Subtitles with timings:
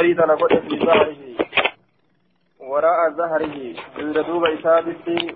[0.00, 1.16] بريد نقول في ظهره
[2.60, 3.74] وراء ظهره.
[3.98, 5.34] عند دوب إسابتي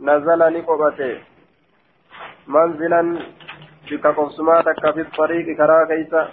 [0.00, 1.18] نزل لقبته.
[2.46, 3.18] منزلا
[3.90, 6.28] بك قبسماتك في الطريق كرا كيسا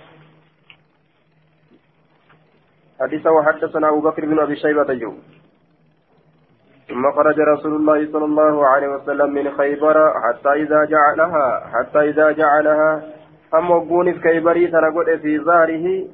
[3.01, 4.94] حديث وحدثنا أبو بكر بن أبي شيبة.
[4.94, 5.13] جو
[6.87, 12.31] ثم خرج رسول الله صلى الله عليه وسلم من خيبر حتى إذا جعلها حتى إذا
[12.31, 13.13] جعلها.
[13.53, 16.07] وقون في كيبري تنقل في ظهره.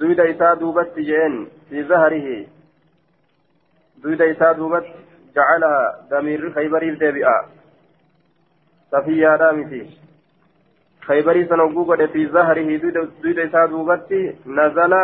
[0.00, 2.46] دويدا إساء دوبت جين في ظهره
[4.02, 4.86] دويدا إساء دوبت
[5.36, 7.48] جعلها دمير خيبري الدبئة
[8.92, 9.90] صفية رامتي
[11.00, 12.76] خيبري سنوقوق في ظهره
[13.22, 14.12] دويدا إساء دوبت
[14.46, 14.94] نزل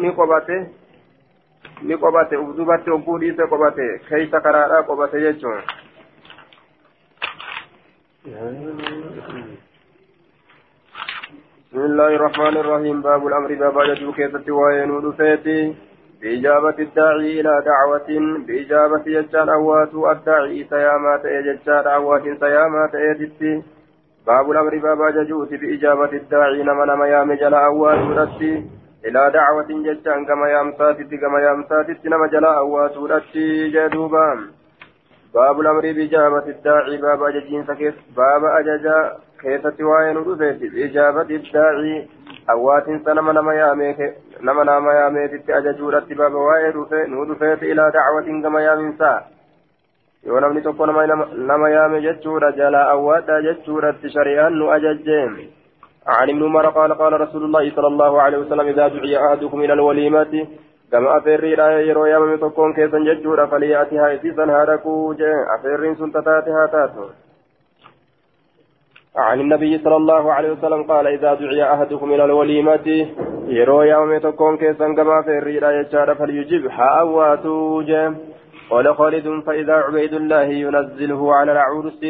[0.00, 0.56] ni qobate
[1.82, 5.62] ni qobate uf dubatti hogguu dhiise qobate keeysa karaadhaa qobate jechuun.
[11.68, 13.02] بسم الله الرحمن الرحيم.
[13.02, 15.74] باب الأمر باب يجو كيست وين ودفيتي
[16.20, 18.08] بإجابة الداعي إلى دعوة.
[18.46, 23.62] بإجابة يجان أوات الداعي سيامات يجان أوات سيامات يجتي
[24.26, 28.52] باب الأمر باب يجوت بإجابة الداعي نما نما يام جلا أوات ودتي
[29.06, 34.38] إلى دعوة ججان كما يامساتي كما يامساتي نما جلا أوات ودتي جدوبان
[35.34, 39.27] باب الأمر بإجابة الداعي باب أججين سكيس باب أججا
[39.80, 42.08] وين ودفيت بإجابة الداعي
[42.50, 43.96] أوات سنما نما يامي
[44.42, 46.76] نما نما يامي تتي أججورت باب وين
[47.18, 49.24] ودفيت إلى دعوة كما يامسا
[50.26, 55.38] yoo namni tokko nama yaame jechuudha jalaa awwaadha jechuudhatti shari'aan nu ajajjeen
[56.08, 59.72] عن ابن عمر قال قال رسول الله صلى الله عليه وسلم إذا دعي أحدكم إلى
[59.72, 60.46] الوليمة
[60.92, 65.14] كما أفري لا يرو يا من تكون كيسا ججورا فليأتها إسيسا هاركو
[65.54, 67.27] أفرين سنتتاتها تاتو
[69.16, 73.06] عن النبي صلى الله عليه وسلم قال إذا دعي أحدكم إلى الوليمة
[73.48, 77.82] يرو يا من تكون كيسا كما أفري لا يجار فليجب حاواتو
[78.70, 82.02] قال خالد فإذا عبيد الله ينزله على العرس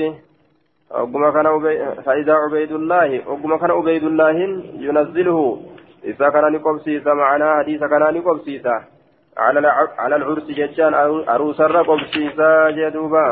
[0.91, 1.47] وقم كان
[2.07, 4.31] فإذا عبيد الله وقم كان عبيد الله
[4.87, 5.61] ينزله.
[6.05, 8.77] إذا كان نقبسيسا معنا حديث كان نقبسيسا
[9.39, 10.95] على على العرس جتان
[11.29, 13.29] عروس الرقبسيسا جدوبا.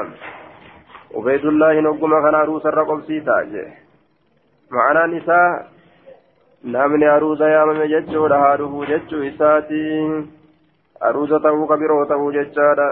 [1.15, 3.37] عبيد الله وقم كان عروس الرقبسيسا
[4.71, 5.77] معنا نساء
[6.65, 9.83] namni aruuza yaamame jechuudha haadhufu jechuu isaati
[11.01, 12.87] aruuza ta'uu kabiroo ta'uu jechaadha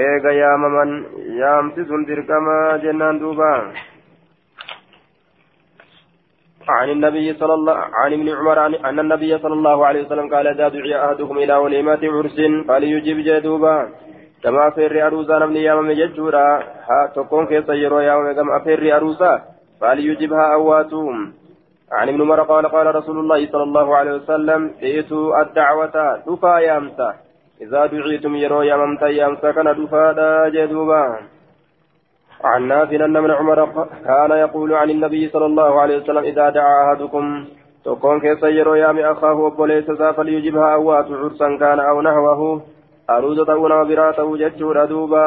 [0.00, 0.92] eega yaamaman
[1.38, 3.50] yaamsi sun dirqama jennaan duuba
[6.68, 10.46] عن النبي صلى الله عن ابن عمر عن أن النبي صلى الله عليه وسلم قال
[10.46, 12.38] إذا دعي أحدكم إلى وليمة عرس
[12.68, 13.76] فليجب جدوبا
[14.42, 16.46] كما أفر أروسا نمني يامم ججورا
[17.16, 19.42] تكون كيس يرو يامم كما أفر أروسا
[19.80, 21.32] فليجبها أواتهم
[21.92, 27.14] عن ابن عمر قال قال رسول الله صلى الله عليه وسلم ائتوا الدعوة دفا يامسا
[27.62, 31.02] إذا دعيتم يرو ياممتا يامسا كان دفا جدوبا
[32.44, 33.58] عن نافع أن ابن عمر
[34.06, 37.44] كان يقول عن النبي صلى الله عليه وسلم إذا دعا أحدكم
[37.84, 42.62] تكون كيف يرو يام أخاه وبوليس فليجبها أوات عرسا كان أو نحوه
[43.16, 45.24] أرودة ونابراته ججور دوبا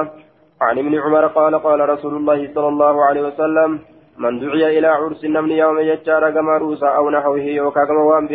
[0.61, 3.79] عن ابن عمر قال قال رسول الله صلى الله عليه وسلم
[4.17, 8.27] من دعي إلى عرس النمل يوم يجار كما روسا أو نحوه وكما وان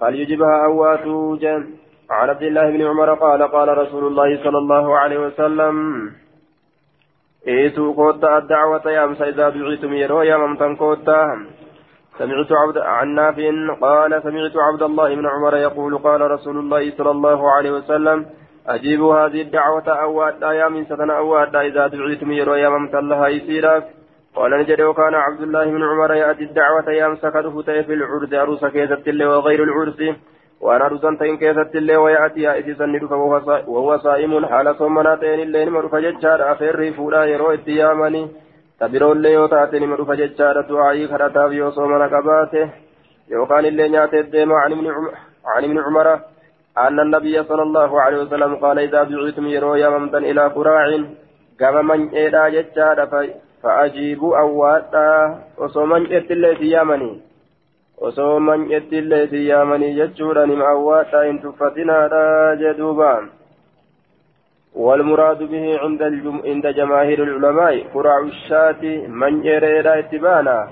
[0.00, 1.04] فليجبها أوات
[1.40, 1.60] جن
[2.10, 5.74] عن عبد الله بن عمر قال قال رسول الله صلى الله عليه وسلم
[7.48, 11.22] إيتوا كوتا الدعوة يا أمس إذا دعيتم يرو يا ممتن كوتا
[12.18, 17.10] سمعت عبد عن نافع قال سمعت عبد الله بن عمر يقول قال رسول الله صلى
[17.10, 18.26] الله عليه وسلم
[18.68, 23.84] أجيبوا هذه الدعوة أواد يا من ستنا أواد إذا دعيتم يرو يا ممتن لها يسيرك
[24.36, 27.50] قال نجد وكان عبد الله بن عمر يأتي الدعوة يا أمس كده
[27.82, 30.00] في العرس عروس كيزت وغير العرس
[30.60, 34.46] وأنا رزان تين كيست اللي ويأتي إذا ندف وهو صائم.
[34.46, 38.28] حال صومنا تين اللي نمر فججار أفر فولا يرو اتيامني.
[38.80, 42.70] تبرو اللي يوتاتي نمر فججار دعائي خرطا في صومنا قباته
[43.30, 46.20] يوكان اللي نياتي الديم عن ابن عمر.
[46.78, 51.04] أن النبي صلى الله عليه وسلم قال إذا دعيتم يرو يا ممتن إلى قراع
[51.58, 52.98] كما من إيدا ججار
[53.62, 56.76] فأجيبوا أواتا وصومن إتلي في
[58.00, 63.12] osoo man'ettillee isin yaamanii jechuudha nima awwaadha hin tuffatinaadha jedhuuba
[64.74, 66.40] والمراد به عند الجم...
[66.44, 70.68] عند جماهير العلماء كراع الشاة من يريد اتبانا.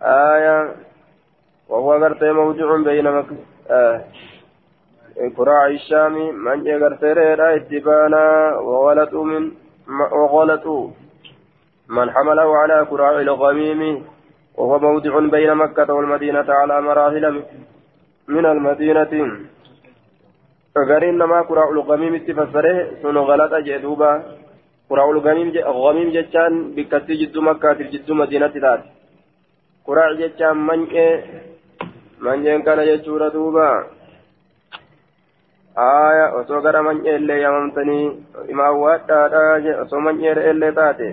[0.00, 0.74] آية
[1.68, 3.26] وهو غرت موضع بين مك...
[3.70, 4.00] آه.
[5.16, 6.14] كراع الشام
[6.44, 8.24] من يغرت اتبانا
[8.68, 9.42] وغلطوا من
[10.20, 10.90] وغلطوا
[11.88, 14.04] من حمله على كراع الغميم
[14.56, 17.42] وهو موضع بين مكة والمدينة على مراحل
[18.28, 19.12] من المدينة
[20.88, 24.12] غارين نما قراء الغميم اتفسره سنو غلط جدوبا
[24.90, 25.48] قراء الغميم
[25.84, 28.82] غميم جتان بكتي جدو مكة جدو مدينة تات
[29.86, 31.08] قراء جتان منجي
[32.24, 33.95] منجي كان جتورا دوبا
[35.77, 38.07] آية osoo gara man'ee illee yamamtanii
[38.53, 41.09] imaawwaadhaadha osoo man'ee illee taate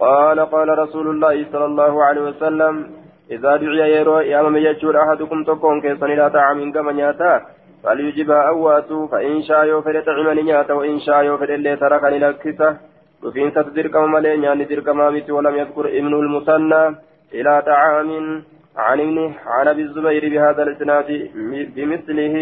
[0.00, 2.74] قال قال رسول الله صلى الله عليه وسلم
[3.30, 7.32] إذا دعي يرو يا من يجور أحدكم تكون كيسن لا طعام كما نياتا
[7.84, 12.76] فليجبها أواتو فإن شاء يوفر طعما نياتا وإن شاء يوفر اللي تركني لكسة
[13.22, 16.84] وفين تدرك مالي يعني درك مامت ولم يذكر ابن المثنى
[17.34, 18.10] إلى طعام
[18.87, 19.17] عن ابن
[19.55, 21.09] عن أبي الزبير بهذا الإسناد
[21.75, 22.35] بمثله.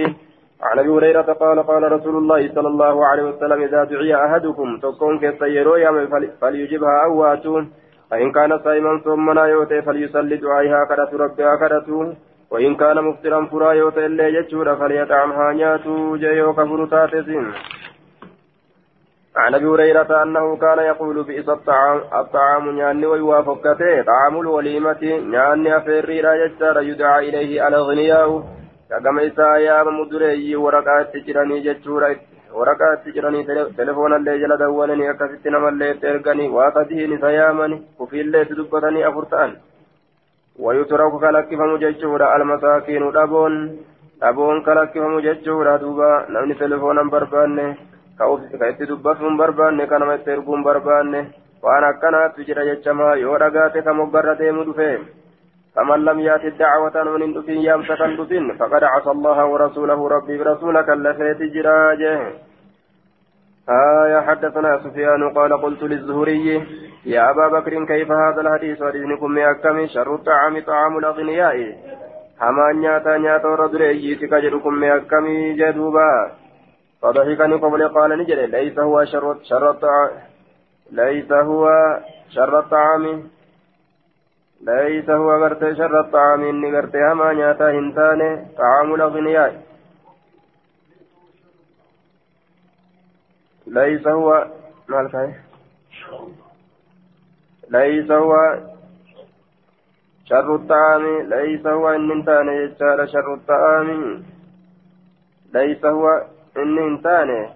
[0.62, 5.20] عن أبي هريرة قال قال رسول الله صلى الله عليه وسلم إذا دعي أحدكم تكون
[5.20, 5.92] كسيرو يا
[6.42, 7.64] فليجبها اواتون
[8.12, 11.90] فإن كان صائما ثم لا يوتي فليصلي دعائها كدت ربها كدت
[12.52, 17.46] وإن كان مفطرا فرا يوتي اللي يجور فليطعمها نياتو جيو كفر تاتسين
[19.37, 26.21] عن ابي هريره انه كان يقول بئس الطعام الطعام نياني ويوافقته طعام الوليمه نياني افري
[26.21, 28.45] لا يجتر يدعى اليه على غنياه
[29.05, 32.17] كما إسا يا مدري ورقات تجراني جتشورا
[32.55, 33.45] waraqaatti jiranii
[33.77, 39.55] telefoonallee jala dawwalanii akkasitti namallee itti erganii waaqatihin isa yaamani ufiillee itti dubbatanii afur ta'an
[40.65, 43.57] wayuturaku kalakkifamu jechuudha almasaakiinu dhaboon
[44.25, 47.67] dhaboon kalakkifamu jechuudha duuba namni telefoonan barbaanne
[48.18, 51.22] ka itti dubbatuun barbaanne ka nama itti erguun barbaanne
[51.62, 54.90] waan akkanaatu jira jechamaa yoo dhagaate ka moggarra deemu dhufe?
[55.78, 61.42] فمن لم يات الدعوة من دفين يامسك دفين فقد عصى الله ورسوله ربي برسولك اللفيت
[61.54, 62.34] جراجه
[63.70, 66.64] آية حدثنا سفيان قال قلت للزهري
[67.06, 71.56] يا أبا بكر كيف هذا الحديث ودينكم يأكم شر الطعام طعام الأغنياء
[72.42, 75.26] هما نياتا نياتا رجل أيتك جركم يأكم
[75.60, 76.32] جدوبا
[77.02, 79.80] فضحكني قبل قال نجري ليس هو شر شر
[80.92, 81.66] ليس هو
[82.30, 83.30] شر الطعام
[84.62, 89.64] ليس هو غرت شر الطعام إني غرت هما نياتا هنتان طعام الأغنياء.
[93.68, 94.48] ليس هو
[94.88, 95.36] مالك
[97.70, 98.34] ليس هو
[100.26, 104.24] شر الطعام ليس هو إن انتان شر الطعام
[105.54, 107.50] ليس هو إن انتان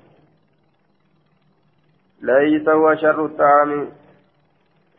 [2.22, 3.90] ليس هو شر الطعام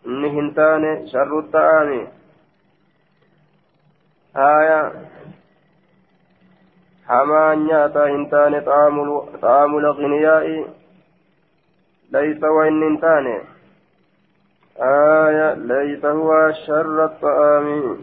[0.07, 2.09] إن هنتان شر الطعام
[4.37, 4.93] آية
[7.07, 8.61] حمان نياتا هنتان
[9.43, 10.67] طعام الأغنياء
[12.13, 13.39] ليس وإن انتاني
[14.81, 17.99] آية ليس هو شر الطعام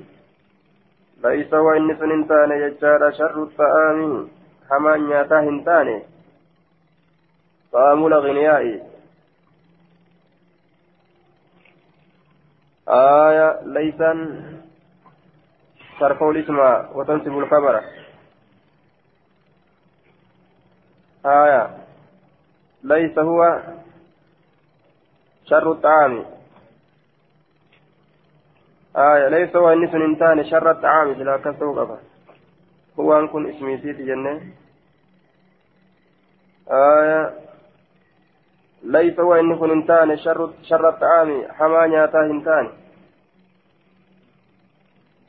[1.23, 4.38] ليس وإن سننتاني يجار شر الطعام
[4.69, 6.03] حمان نياتا هنتاني
[7.73, 8.89] طعام الأغنياء
[12.89, 14.11] آية ليسا
[15.99, 16.59] ترفع الاسم
[16.95, 17.83] وتنسب الخبر
[21.25, 21.77] آية
[22.83, 23.61] ليس هو
[25.45, 26.25] شر الطعام
[28.97, 31.97] آية ليس هو إنس إنتان شر الطعام بلا كسوقفة
[32.99, 34.41] هو أن كن اسمي سيتي جنة
[36.71, 37.33] آية.
[38.83, 42.69] ليس هو إن كن إنتان شر شر الطعام حما نياتا إنتان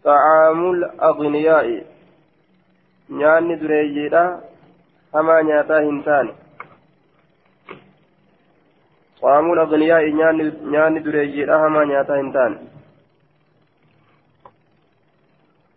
[0.04, 1.84] طعام الأغنياء.
[3.10, 4.40] نياني دريجيدا
[5.14, 5.78] حما نياتا
[9.22, 10.04] طعام الأغنياء
[10.72, 12.68] نيان دريجي أهما نياتا هنتان.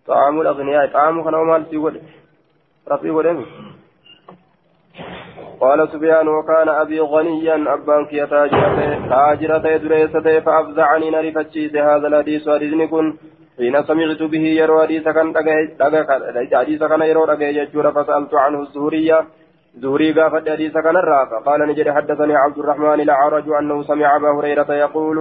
[0.07, 0.87] طعام الأغنياء.
[0.87, 2.03] طعام كان ومال سيود
[2.87, 3.09] رفي
[5.63, 8.25] قال سفيان وكان أبي غنيا أبان كي
[9.11, 13.07] تاجرة دريسة فأفزعني نرفتشيس هذا الحديث حديث كن.
[13.57, 15.27] حين سمعت به يروى حديث كان
[16.59, 17.35] حديث كان يروى
[17.95, 19.19] فسألت عنه الزهرية
[19.81, 21.37] زهري قافت حديث كان الرافع.
[21.47, 25.17] قال نجد حدثني عبد الرحمن الأعرج أنه سمع أبا هريرة يقول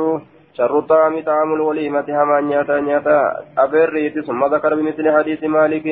[0.59, 3.21] شر الطعام طعام الوليمة هما نياتا نياتا
[3.59, 5.87] أبريت ثم ذكر بمثل حديث مالك.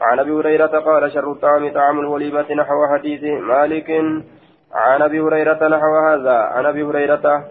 [0.00, 3.90] عن أبي هريرة قال شر الطعام طعام الوليمة نحو حديث مالك.
[4.72, 6.36] عن أبي هريرة نحو هذا.
[6.54, 7.44] عن أبي هريرة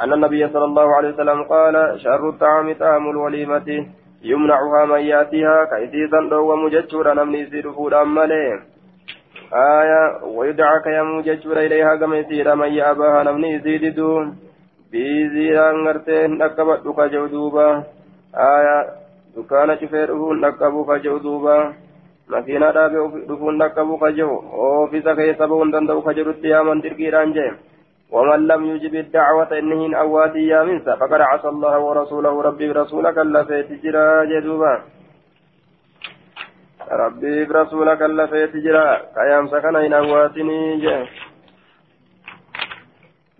[0.00, 3.86] أن النبي صلى الله عليه وسلم قال شر الطعام طعام الوليمة
[4.22, 8.58] يمنعها من يأتيها كيسيسا لو ومججورا نمني سيرفودا مليه
[9.54, 14.36] آية ويدعك يا موججور إليها كما يسير من يأباها نمني يزيددون
[14.92, 17.84] بيزيران غرتين أكبت لك جودوبا
[19.38, 21.74] آية dukkaana cufee dhufuun dhaqqabuu kaja'u duuba.
[22.28, 27.52] Makiinaa dhaabee dhufuun dhaqqabuu kaja'u oofisa keessa ba'uun danda'u kajedhutti yaaman dirqiidhaan jee.
[28.10, 33.84] ومن لم يجب الدعوة إنهن أواتي يا منسى فقد عصى الله ورسوله ربي برسولك اللفيت
[33.84, 34.82] جرا جدوبا
[36.92, 41.06] ربي برسولك اللفيت جرا كيام سكن إن أواتني جه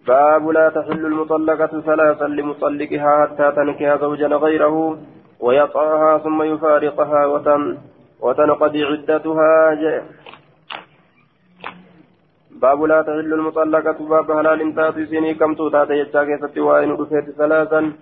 [0.07, 4.99] باب لا تحل المطلقة ثلاثا لمطلقها حتى تنكح زوجا غيره
[5.41, 7.79] ويطأها ثم يفارقها وتن
[8.21, 10.03] وتنقضي عدتها.
[12.51, 17.93] باب لا تحل المطلقة باب هلال تأتي سيني كم توتات يجا كيست وائن رفيت ثلاثا.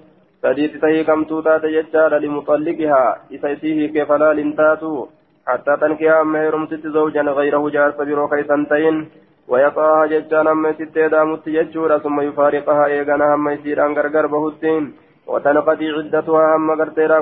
[0.43, 5.07] سديت تهي كم توتات يجا لمطلقها إسيسيه كيف هلال تأتو.
[5.47, 9.09] حتى تنكي أما يرمت زوجا غيره جار سبيرو كيسنتين
[9.49, 12.87] ويقاها ججان أما ست دامت يجورا ثم يفارقها.
[12.87, 15.06] إيغانا أما يسيران غرغر بهتين.
[15.28, 17.20] وتنقضي عدتها أما غرتيرا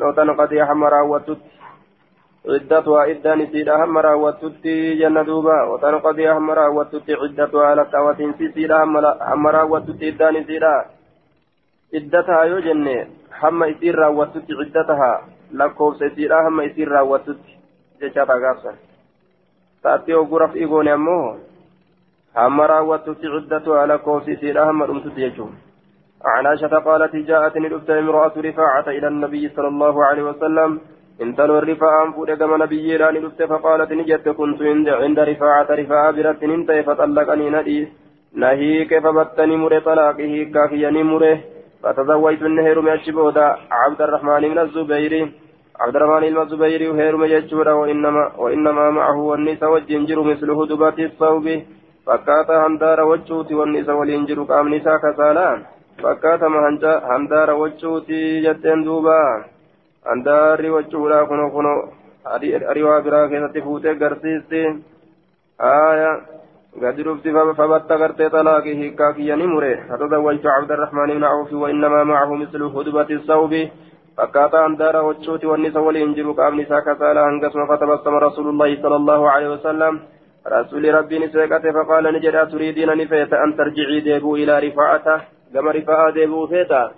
[0.00, 1.38] وتنقضي حمرا وتت
[2.48, 8.82] عدتها إدان سيدا هم راوتتي جنة دوبا وتنقضي هم راوتتي عدتها لكاوة سيدا
[9.32, 10.84] هم راوتتي إدان سيدا
[11.94, 13.06] عدتها يو جنة
[13.42, 15.12] هم إسير راوتتي عدتها
[15.52, 17.52] لكوف سيدا هم إسير راوتتي
[18.00, 18.72] جيشاتا غافسا
[19.82, 21.36] تأتي وقرف إيقوني أمو
[22.36, 25.54] هم راوتتي عدتها لكوف سيدا هم رمتتي يجون
[26.25, 30.79] عن عائشة قالت جاءتني الأبتة امرأة رفاعة إلى النبي صلى الله عليه وسلم.
[31.21, 34.61] انتلو الرفاعة فود كما نبي راني دفت فقالت نجت كنت
[35.03, 37.87] عند رفاعة رفاعة برت ننت فطلقني ندي.
[38.35, 41.33] نهيك فبتني مري طلاقه؟ كافيني مري
[41.83, 45.13] فتزوجت النهر من الشبودا عبد الرحمن من الزبير.
[45.81, 51.45] عبد الرحمن بن الزبير وهير مججورا وإنما وإنما معه والنساء والجنجر مثل هدبة الصوب
[52.05, 55.78] فكاتا هندار وجوتي والنساء والإنجر قام نساء كسالان.
[56.03, 56.47] فكاتا
[57.11, 59.45] هندار وجوتي جتين دوبا
[61.29, 61.71] kuno kuno
[62.69, 64.61] ariwaa biraa keessatti fuutee garsiisti
[65.59, 66.11] aya
[66.81, 72.37] gadi dhufti fabatta gartee talaaqi hiikkaa kiyya ni mure fatazawwajtu cabdarrahmaan ibna awfi wainnamaa macahu
[72.37, 73.71] mislu hudbati sawbi
[74.19, 79.49] فكاتا أندار وجوتي والنساء والإنجيل قام نساء كسالا هنقسم فتبسم رسول الله صلى الله عليه
[79.55, 79.93] وسلم
[80.47, 86.47] رسول ربي نسيقت فقال نجد تريدين نفيت أن ترجعي ديبو إلى رفاعته كما رفاعة ديبو
[86.47, 86.91] فيتا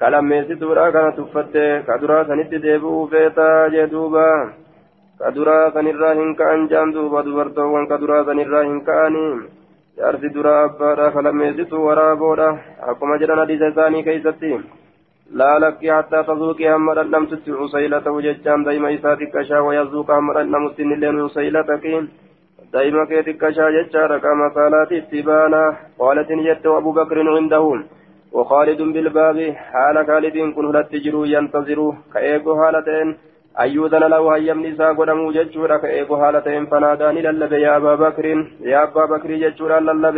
[0.00, 4.24] kalammeessituudha kana tuffatte kaduraa sanitti deebi'uu feetaa jee duuba
[5.20, 9.30] kaduraa sanirraa hin ka'an jaan duuba dubartoowwan kaduraa sanirraa hin ka'anii
[10.00, 12.48] jaarsi duraa abbaadha kalammeessitu waraaboodha
[12.92, 14.58] akkuma jedhan hadiisa isaanii keeysatti
[15.38, 21.20] لا لك حتى تذوقي هم ردمت عسيلة وججان دايما إسا تكشا ويذوق هم ردمت اللين
[21.20, 21.84] عسيلتك
[22.72, 25.76] دايما كي تكشا ججارك مسالات التبانا.
[25.98, 27.78] قالت جت أبو بكر عندهم.
[28.32, 29.38] وخالد بالباب
[29.70, 31.78] حال خالد كن هلت جرو ينتظر
[32.14, 33.08] كأيكو حالتين.
[33.60, 38.26] أيوذن له هيم نساء قدمو ججورا كأيكو حالتين فناداني للب يا أبا بكر
[38.72, 40.16] يا أبا بكر ججورا للب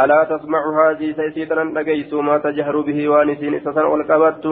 [0.00, 4.44] ألا تسمع هذه سيسيتنا نقيس ما تجهر به وانسين سسن والقبت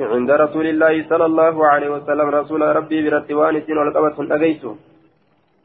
[0.00, 4.62] عند رسول الله صلى الله عليه وسلم رسول ربي برت وانسين والقبت نقيس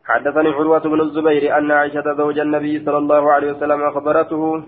[0.05, 4.63] حدثني عروة بن الزبير أن عائشة زوج النبي صلى الله عليه وسلم أخبرته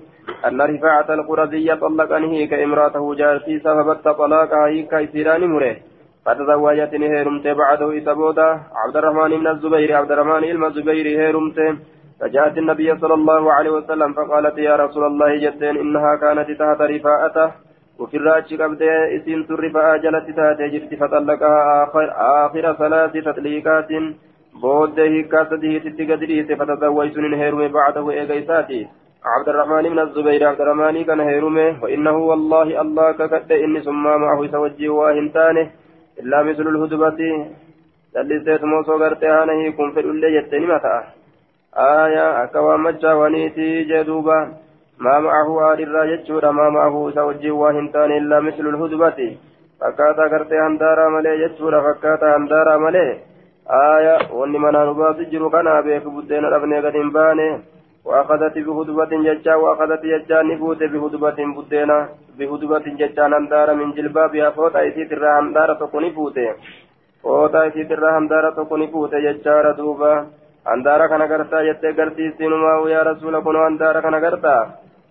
[0.48, 5.76] أن رفاعة القرظية طلقنه كامرأته جارتي فبت طلاقها كيسيران مره.
[6.26, 11.60] فتزوجتني هيرمت بعده إسبودا عبد الرحمن بن الزبير عبد الرحمن بن الزبير هيرمت.
[12.20, 17.52] فجاءت النبي صلى الله عليه وسلم فقالت يا رسول الله جدين إنها كانت تحت رفاعته.
[18.00, 18.84] وفي الراج قبل
[19.16, 22.08] إسين الرفاعة جلت تحت جرت فطلقها آخر,
[22.46, 23.92] آخر ثلاث تطليقات.
[24.62, 28.88] بوده كاسده تتقدريت فتزوجتني هيرم بعده إيقيساتي
[29.26, 34.48] عبد الرحمن بن الزبير عبد الرحمن كان هيرمه وإنه والله الله ككد إني ثم معه
[34.52, 35.70] سوجي واهنتانه
[36.20, 37.20] إلا مثل الهدبة
[38.16, 41.04] للسيت موسو غرتها نهي كن في الأولى يتني متى
[41.78, 44.40] آية أكوى مجا ونيتي جدوبا
[45.00, 49.38] ما معه آل الراجج ما معه سوجي واهنتانه إلا مثل الهدبة
[49.80, 53.35] فكاتا غرتها هندارا ملي جتشورا فكاتا هندارا ملي
[53.70, 57.60] آية واني منا نباسي جرو كان بيك بدين ربني قد بانه
[58.06, 61.98] وأخذت بهدبة ججا وأخذت ججان نفوت بهدبة بدينا
[62.38, 66.48] بهدبة ججان أندار من جلبابها فوتا إسيت الرا أندار تكوني فوتي
[67.24, 70.14] فوتا إسيت الرا أندار تكوني فوتي ججار دوبا
[70.74, 74.56] أندار كان غرتا جتة غرتي سينما ويا رسول كنو أندار كان غرتا.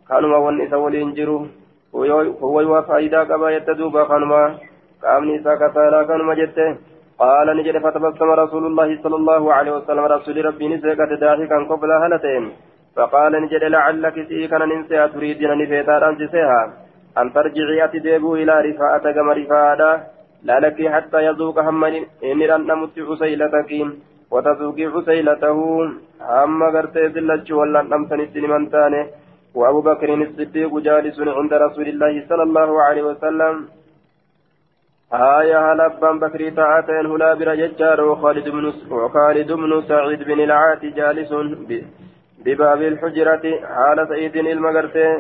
[0.09, 1.47] كانوا وان إسا ولين جرو.
[2.43, 4.49] هو يوا فايدا قبا يتدوبا كانوا
[5.03, 10.45] قامني إسا كسالا كانوا جتة قال نجد فتبسم رسول الله صلى الله عليه وسلم رسول
[10.45, 12.45] ربي نسيكت ضاحكا قبل هلتين.
[12.97, 16.63] فقال نجد لعلك سيكن ننسيها تريدين نفيتا أنسيها
[17.19, 19.81] أن ترجعي أتديبوا إلى رفاعة كما رفاعة
[20.43, 23.71] لا لك حتى يذوق هم إن أن نمت عسيلتك.
[24.31, 25.59] وتذوق عسيلته.
[26.21, 29.03] هم قرتي ذلت ولا نمتن السلمان تاني.
[29.55, 33.55] وأبو بكر الصديق جالس عند رسول الله صلى الله عليه وسلم.
[35.15, 41.33] آية هلبان بكري تاعتين هلا برججار وخالد بن وخالد بن سعيد بن العات جالس
[42.45, 43.45] بباب الحجرة.
[43.75, 45.19] حال سعيد المغرتين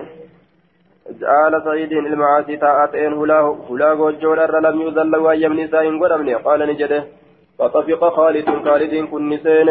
[1.20, 7.04] جعل سعيد المعاصي تاعتين هلا هلا وجور لم يذل وأيام نساء قدمني قال نجده
[7.58, 9.68] فطفق خالد خالد كن نسين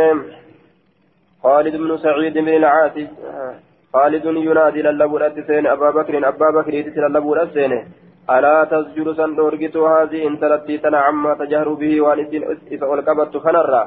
[1.43, 2.95] خالد بن سعيد بن العاص.
[3.93, 7.33] خالد ينادي للبو الأتسين أبا بكر أبا بكر يتسل للبو
[8.29, 13.83] ألا تسجد سندورجت هذه إن تلتي تنا عما تجهر به والدين إذا ألقبت خنرا.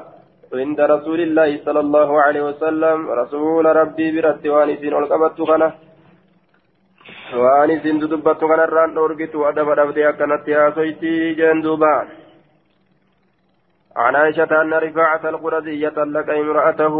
[0.53, 5.71] عند رسول الله صلى الله عليه وسلم رسول ربي برت وانسين ألقبت خنه.
[7.33, 12.07] وانسين ددبت خنرا دورجت أدب أدبتي أكنت يا سيتي جندوبا.
[13.97, 16.95] عن عائشة أن رفاعة القرزي طلق امرأته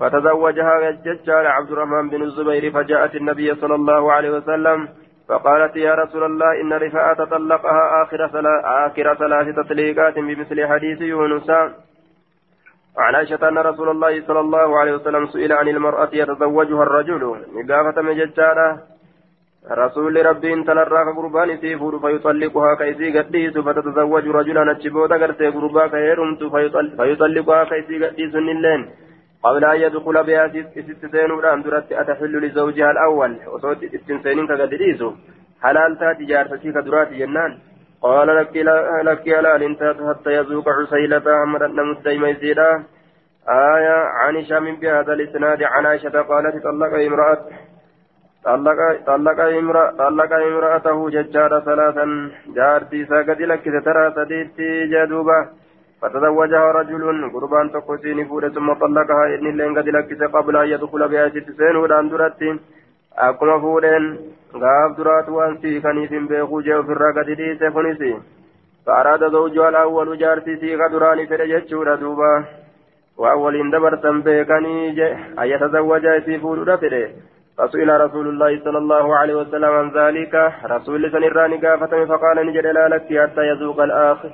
[0.00, 4.88] فتزوجها ججال عبد الرحمن بن الزبير فجاءت النبي صلى الله عليه وسلم
[5.28, 8.20] فقالت يا رسول الله إن رفاعة طلقها آخر
[8.86, 11.50] آخر ثلاث تطليقات بمثل حديث يونس.
[12.98, 17.22] عن عائشة أن رسول الله صلى الله عليه وسلم سئل عن المرأة يتزوجها الرجل.
[17.54, 18.78] نقافة مججالة
[19.70, 24.72] رسول ربي انت لراك قربان سيفور فيطلقها كيسي قديس فتتزوج رجلا.
[24.72, 26.42] نتشبوتا قرتي قربا كيرمت
[26.98, 28.80] فيطلقها كيسي قديس اللين
[29.44, 30.48] قبل أن يدخل بها
[30.88, 33.32] ستسين ودان درت أتحل لزوجها الأول.
[33.52, 35.12] وصوت استنسينين كقدريسو
[35.62, 37.52] حلال تاتي جارتي كدرات جنان.
[38.02, 38.56] قال لك
[39.08, 42.70] لك لا انتهت حتى يذوق عسيلة أحمد النمس دايما يزيدا.
[43.48, 47.42] آية عن هشام بهذا الإسناد عن عائشة قالت طلق امرأة
[48.44, 52.06] طلق طلق امرأة طلق امرأته ججار ثلاثا.
[52.56, 55.63] جارتي ساقت لك ترى سديتي جدوبة.
[56.04, 59.26] فتزوجها رجل قربان تقسين فود ثم طلقها.
[59.34, 62.40] إن اللين قد لكس قبل أن يدخل بها ست سين ودان درت.
[63.18, 64.18] أكما فودين.
[64.54, 68.12] غاف درات وانسي كنيف بيخو جو في الرقد ديس خنسي
[68.86, 72.44] فأراد زوجها الأول جارتي سيغ دراني فرجتشورا دوبا.
[73.18, 75.02] وأول دبرتا بيكني
[75.40, 77.08] أن يتزوج سيفود رفده
[77.58, 80.34] فسئل رسول الله صلى الله عليه وسلم عن ذلك.
[80.64, 84.30] رسول سنراني قافة فقال نجد لا لك حتى يذوق الآخر.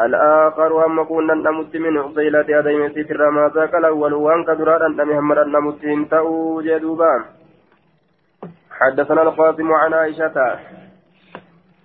[0.00, 5.38] الآخر هم كنا نمت من عصيلة أديم ستر ما ذاك الأول وأن كدرا أن محمد
[5.38, 7.24] نمت تأو جدوبا
[8.70, 10.58] حدثنا القاسم عن عائشة.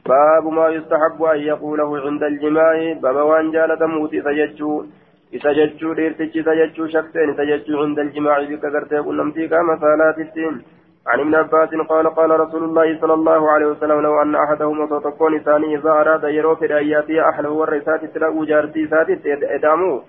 [0.05, 2.93] باب ما يستحب أن يقوله عند الجماع.
[2.93, 4.85] باب وأن جالة موتي سججو
[5.31, 10.61] isa jechuu dhiirtichi isa jechuu shakseen isa jechuu الجماع بك غرتي قلنمتي كما صلاه الدين.
[11.07, 15.39] عن ابن عباس قال قال رسول الله صلى الله عليه وسلم لو أن أحدهم وتكون
[15.39, 20.01] ثاني إذا أراد يروف الآيات أحله والرسات تلقوا جارتي ساتت إدامه.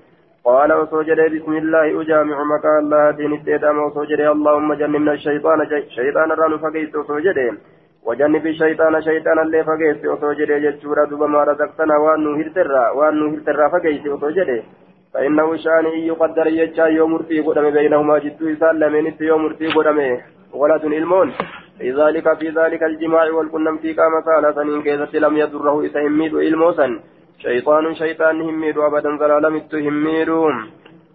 [0.44, 6.58] قال وسجد بسم الله أجامع مكان الله دين الإدام وسجد اللهم جنبنا الشيطان شيطان الران
[6.58, 7.38] فقيت وسجد.
[8.06, 10.50] وجنب الشيطان شيطان اللي فقيت وسجد.
[10.50, 14.62] يجورا دوبا ما رزقتنا وأن نهرترا وأن نهرترا فقيت وسجد.
[15.14, 19.98] فإنه شان يقدر يجا يوم مرتي قدم بينهما جدو إسان لمن يوم مرتي قدم.
[20.54, 21.32] ولد المون
[21.78, 26.34] في ذلك في ذلك الجماع والكنم في كما قال سنين كيست لم يضره إذا هميد
[26.34, 27.00] إلموسا
[27.38, 30.30] شيطان شيطان هميد أبدا ظلالم هميد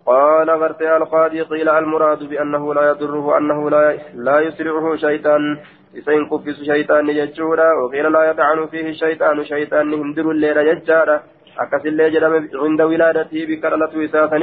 [0.06, 5.58] قال غرتي القاضي قيل المراد بأنه لا يضره أنه لا لا يسرعه شيطان.
[5.98, 9.46] إسين كفس شيطان يجورا وقيل لا يطعن فيه الشيطان.
[9.46, 11.24] شيطان هندر الليل يجارا
[11.60, 12.26] أكس الليل
[12.64, 14.36] عند ولادته بكرلة إساءة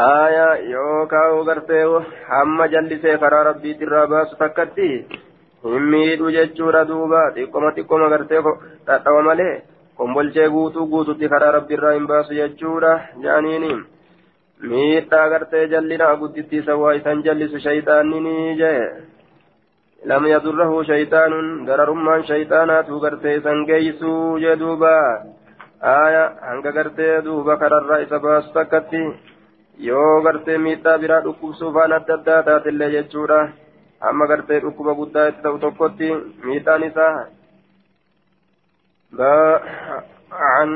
[0.00, 1.84] aayaa yookaan gartee
[2.30, 4.88] hamma jallisee karaa rabbiitirraa baasu takkatti
[5.64, 8.42] hin miidhu jechuudha duuba xiqqoma xiqqoma gartee
[8.86, 9.54] dhadhawa malee
[10.00, 12.92] kombolchee guutuu guututti karaa rabbiirraa hin baasu jechuudha
[13.24, 13.70] jaaniini
[14.72, 18.82] miidhaa gartee jallina guddittiisa waa isan jallisu shayxaanini jee
[20.12, 24.92] lam yadurrahu shayxaanun dararummaan shayxaanaatu gartee isan geeysuu jee duuba
[25.94, 29.02] aayaa hanga gartee duuba kararraa isa baasu takkatti
[29.78, 33.38] yoo gartee miidhaa biraa dhukkubsuuf waan adda addaa taatillee jechuudha
[34.10, 36.08] amma gartee dhukkuba guddaa itti ta'u tokkotti
[36.44, 37.16] miidhaan isaa
[40.32, 40.70] عن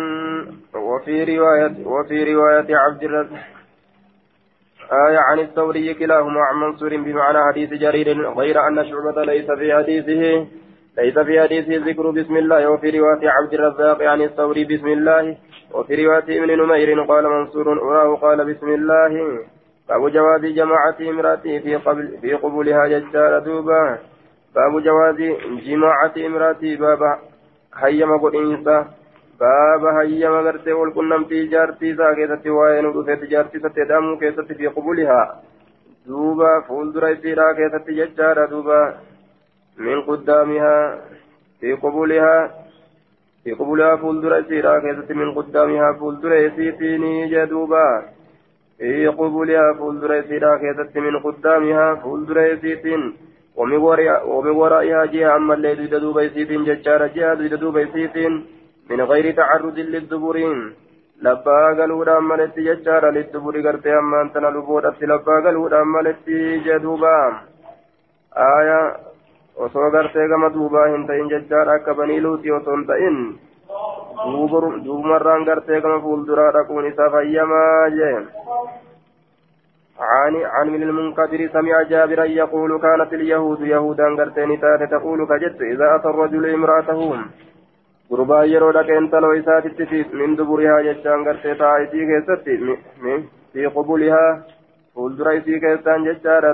[0.75, 3.41] وفي رواية وفي رواية عبد الرزاق
[4.93, 10.47] آية عن الثوري كلاهما عن منصور بمعنى حديث جرير غير أن شعبة ليس في حديثه
[10.99, 15.37] ليس في حديثه ذكر بسم الله وفي رواية عبد الرزاق عن الثوري بسم الله
[15.75, 19.13] وفي رواية ابن نمير قال منصور أراه قال بسم الله.
[19.89, 23.99] باب جواز جماعة امرأته في قبل في قبولها ججار دوبا.
[24.55, 25.17] باب جواز
[25.67, 27.19] جماعة امرأتي باب
[27.77, 28.87] هيما قدينسا
[29.41, 35.43] باب هيما غرتي والكنم في جارتي ساكتة وين ودفت جارتي ستدام كيست في قبولها.
[36.07, 38.95] دوبا فولدر إسيرا كيست ججارة دوبا.
[39.79, 41.01] من قدامها
[41.61, 42.51] في قبولها
[43.45, 48.03] في قبولها فولدر إسيرا كيست من قدامها فولدر إسيتيني جدوبا.
[48.79, 53.17] في قبولها فولدر إسيرا كيست من قدامها فولدر إسيتين
[53.57, 58.47] ومن ورائها جهة أما اللي دويد دوبا إسيتين ججارة جهة دويد دوبا إسيتين
[58.91, 60.75] من غير تعرض للدبورين.
[61.23, 67.13] labbaa galuudhaan maletti jechaadha lidduburi gartee ammaan tana luboodhatti labbaa galuudhaan maletti jedhuuba
[68.47, 68.79] aaya
[69.57, 73.19] osoo gartee gama duubaa hin ta'in jechaadha akka banii luutii osoo hin ta'in
[74.85, 78.17] duubumarraan gartee gama fuulduraa dhaquun isaa fayyamaa jee
[80.03, 84.61] عن عن من المنكدر سمع جابرا يقول كانت اليهود يهودا قرتين
[84.91, 87.01] تقول كجت إذا أتى الرجل امرأته
[88.11, 92.57] gurbaa yeroo dhaqe intaloo isaatitti min duburihaa jechaan gartee taa isii keessatti
[93.53, 94.33] fi qubulihaa
[94.95, 96.51] fuuldura isii keessaan jechaadha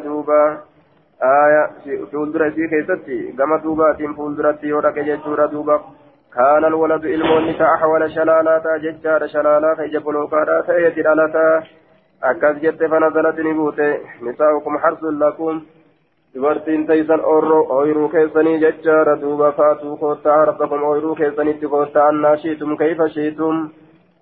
[1.20, 5.80] duuba fuuldura isii keessatti gama duubaatiin fuulduratti yoo dhaqe jechuudha duuba
[6.32, 11.62] كان الولد إلموني كأحول شلالاتا ججار شلالا كيجب لوكادا تأيتي لالتا
[12.22, 15.62] أكاس جت فنزلت نبوته نساؤكم حرث لكم
[16.34, 23.08] dubartiin taysan ooyiruu keessanii jechaadha duuba faatuu koottaa harsakum ooyiruu keessanitti koottaa annaa shiitum kayfa
[23.08, 23.70] shiitum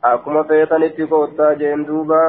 [0.02, 2.20] akkuma feetanitti koottaa jeen duuba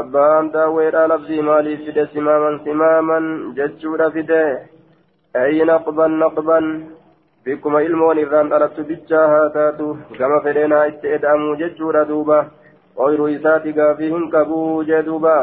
[0.00, 3.26] abbaan daawweedha labsii maaliif fide simaaman simaaman
[3.58, 4.42] jechuudha fide
[5.42, 6.66] ay naqban naqban
[7.44, 12.38] bikkuma ilmoon irraan dhalattu bichaa haa taatu gama fedheenaa itti eda'amuu jechuudha duuba
[13.04, 15.36] ooyiruu isaati gaafii hin qabuu jee duuba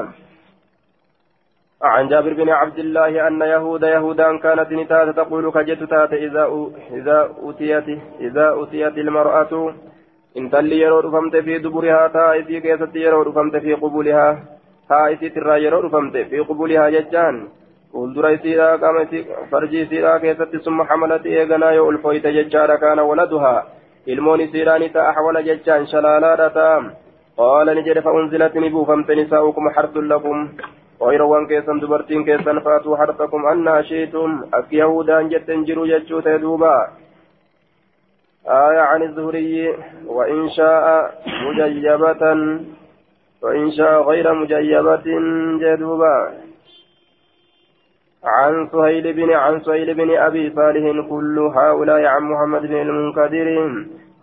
[1.82, 7.88] عن جابر بن عبد الله أن يهود يهودا كانت نتات تقول كجت تات إذا أتيت
[8.20, 9.74] إذا أتيت المرأة
[10.38, 14.28] إن تلي يرو رفمت في دبرها تائسي كيست يرو رفمت في قبولها
[14.89, 17.36] تائسي ترى يرو رفمت في قبولها ججان
[17.91, 19.02] fuuldura isiidhaa qaama
[19.52, 23.65] farji isiidhaa keessatti summa xamalati eeganaa yoo ulfooyte jechaadha kaana waladuhaa
[24.13, 26.78] ilmoon isiidhaa ni ta'a hawala jechaan shalaalaadha ta'a
[27.41, 30.48] qaala ni jedhe fa'unzilati ni buufamte nisaa'ukum harsun lakum
[31.02, 36.76] ويروان كيسن دبرتين كيسن فاتوا حرثكم أن شئتم أك يهودا جتن جرو جتشو تدوبا
[38.47, 39.75] آية عن الزهري
[40.08, 41.12] وإن شاء
[41.47, 42.23] مجيبة
[43.41, 45.04] وإن شاء غير مجيبة
[45.62, 46.32] جدوبا.
[48.23, 53.47] عن سهيل بن عن سهيل بن أبي صالح كل هؤلاء عن محمد بن المنكدر.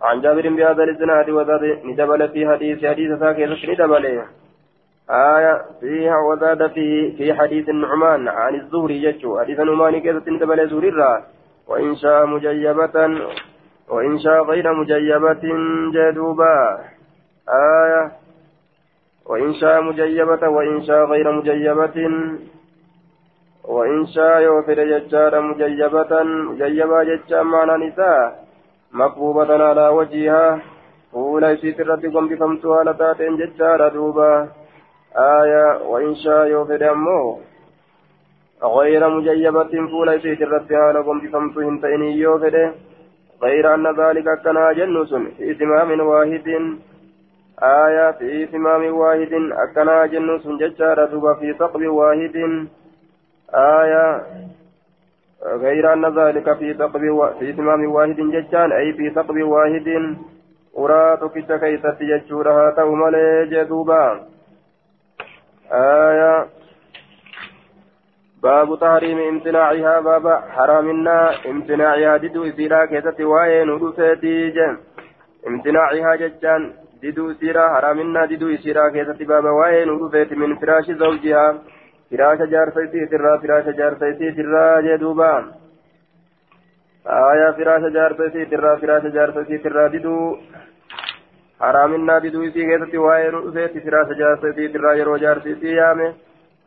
[0.01, 4.21] عن جابر بهذا الإسناد وزاد ندبل في حديث حديث ساكت ندبل.
[5.09, 10.91] آية فيها وزاد في في حديث النعمان عن الزهري يجو حديث النعمان كيف تنتبه زهري
[11.67, 12.95] وإن شاء مجيبة.
[13.89, 15.43] وإن شاء غير مجيبة
[15.93, 16.79] جدوبا.
[17.49, 18.11] آية.
[19.25, 21.97] وإن شاء مجيبة وإن شاء غير مجيبة.
[23.63, 26.23] وإن شاء يوفر ججار مجيبة.
[26.23, 28.43] مجيبة ججار معنى نساء.
[28.93, 30.59] مكبوبة على وجهها.
[31.11, 34.47] فولا يسيت ربكم بفمتها لتاتين ججار دوبا.
[35.17, 35.81] آية.
[35.87, 37.39] وإن شاء يوفد أمه
[38.63, 39.87] غير مجيبة.
[39.91, 42.73] فولا يسيت الربها لكم بفمتهن تئني يوفد
[43.43, 46.47] غير أن ذلك كان جنس في إتمام واحد.
[47.63, 49.33] آية في إتمام واحد.
[49.51, 52.35] أكنا جنس ججارة في ثقب واحد.
[53.53, 54.21] آية
[55.43, 57.03] غير أن ذلك في ثقب.
[57.39, 60.15] في إتمام واحد ججان أي في ثقب واحد.
[60.77, 64.21] أراتك كيست ججورها تومالي جدوبا
[65.71, 66.47] آية
[68.43, 70.25] باب تحريم امتناعها باب
[70.55, 71.17] حرامنا.
[71.51, 74.77] امتناعها ددو إسيرا كيست وين ودوسيتي جن.
[75.47, 76.73] امتناعها ججان
[77.03, 81.45] ددو إسيرا حرامنا ددو إسيرا كيست باب وين ودوسيتي من فراش زوجها.
[82.11, 85.33] فراش جارسيتي ترى فراش جارسيتي ترى جدوبا.
[87.07, 90.37] آية فراش جارسيتي ترى فراش جارسيتي ترى ددو.
[91.61, 96.13] حرامنا بدو في كيست وائل رؤسيت فراس جارسيتي ترى يرو جارسيتي يامه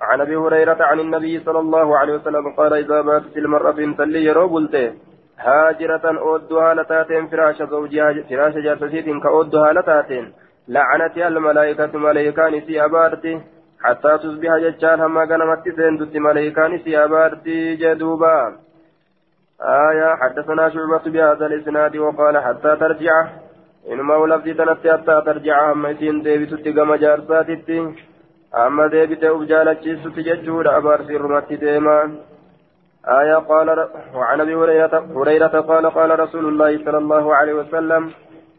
[0.02, 4.48] عن أبي هريرة عن النبي صلى الله عليه وسلم قال إذا ماتت المرأة تلي يرو
[4.48, 4.92] بلته
[5.38, 10.32] هاجرة أودها لتاتين فراش زوجها فراش جارسيت كأودها لتاتين.
[10.68, 13.40] لعنتها الملائكة ملائكان في أبارتي.
[13.84, 18.38] حتى تصبح ججال هما غنمت سندت ملائكان في أبارتي جدوبا.
[19.60, 23.26] آية حدثنا شعبة بهذا الإسناد وقال حتى ترجع.
[23.90, 27.68] إنما ولفظي تنتي حتى ترجع أما إسين ديبتت كما جارساتت
[28.54, 31.98] أما ديبت أبجالتشيست ججود أبار سيرمت ديما.
[33.08, 38.10] آية قال وعن أبي هريرة قال قال رسول الله صلى الله عليه وسلم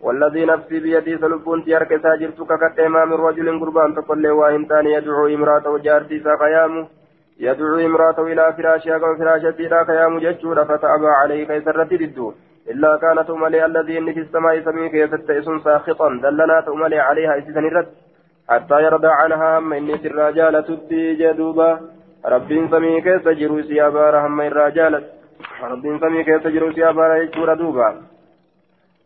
[0.01, 6.87] والذي نفسي بيدي سلبون تيارك ساجرتك كإمام رجل قربان تقول وإنتان يدعو إمرأته جارتي ساقيامه
[7.39, 12.33] يدعو إمرأته إلى فراشها كما فراشتي لا قيام ججور فتأبى عليه كيسرة ردو
[12.71, 17.87] إلا كانت أملي الذي في السماء سميك يستئس ساخطا دلنا أملي عليها إسسن الرد
[18.49, 21.79] حتى يرضى عنها هم إني الرجال تدي جدوبا.
[22.25, 25.03] ربين سميك سجروا سيابارا هم الرجال
[25.63, 27.89] ربين سميك سجروا سيابارا يجور دوبا.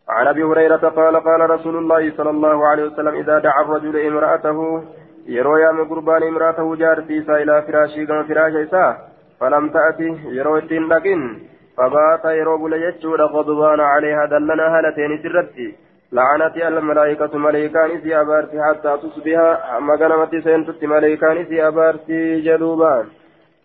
[0.08, 4.58] عن أبي هريرة قال قال رسول الله صلى الله عليه وسلم إذا دعا الرجل امرأته
[5.26, 8.54] يروي يام قربان امرأته جارتي إلى فراشي كما فراش
[9.40, 11.38] فلم تأتي يروي الدين لكن
[11.76, 15.87] فبات يروب ليجود غضبان عليها دلنا هالتين سرتي.
[16.12, 19.38] لعنت الملائكة ملائكان سي أبارتي حتى تصبح
[19.76, 23.06] أما قنمت سينتت ملائكان سي أبارتي جدوبان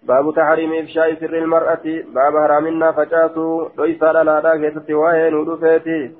[0.07, 1.85] باب تحريم إفشاء سر المرأة.
[2.15, 3.69] باب هرامنا فجاسو.
[3.79, 6.11] ليس لا لا كيست وين ودفيتي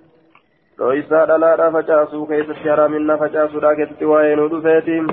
[0.80, 2.26] رويسا دلالا فجاسو.
[2.26, 5.08] كيست حرامنا فجاسو لا كيست وين ودفيتي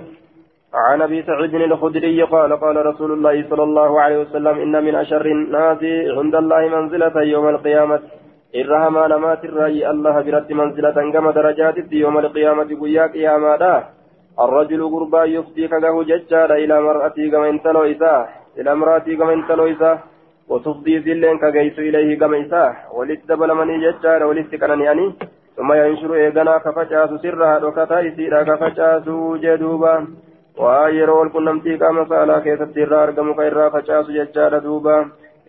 [0.74, 5.26] عن أبي سعيد الخدري قال قال رسول الله صلى الله عليه وسلم إن من أشر
[5.26, 5.82] الناس
[6.16, 8.00] عند الله منزلة يوم القيامة.
[8.54, 13.84] إرهما نمات الرأي الله برد منزلة كما درجات يوم القيامة قيا قياما
[14.44, 17.82] الرجل قربا يفدي كغه ججار إلى مرأتي كما انتلو
[18.58, 19.98] إلى امرأتي كما انتلو إساه
[20.50, 25.06] وتفضي ذلين كغيس إليه كما إساه ولتدبل مني ججار ولتكنني أني
[25.56, 29.06] ثم ينشر إيغانا كفجاس سرها وكتا إسيرا كفجاس
[29.44, 29.94] جدوبا
[30.58, 34.96] وآيرو الكنمتي كما سالا كيست الرار كما كيرا فجاس ججار دوبا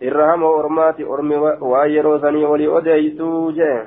[0.08, 1.36] إرهام أرماتي أرمي
[1.70, 3.86] وآيرو ثني ولي أديسو جه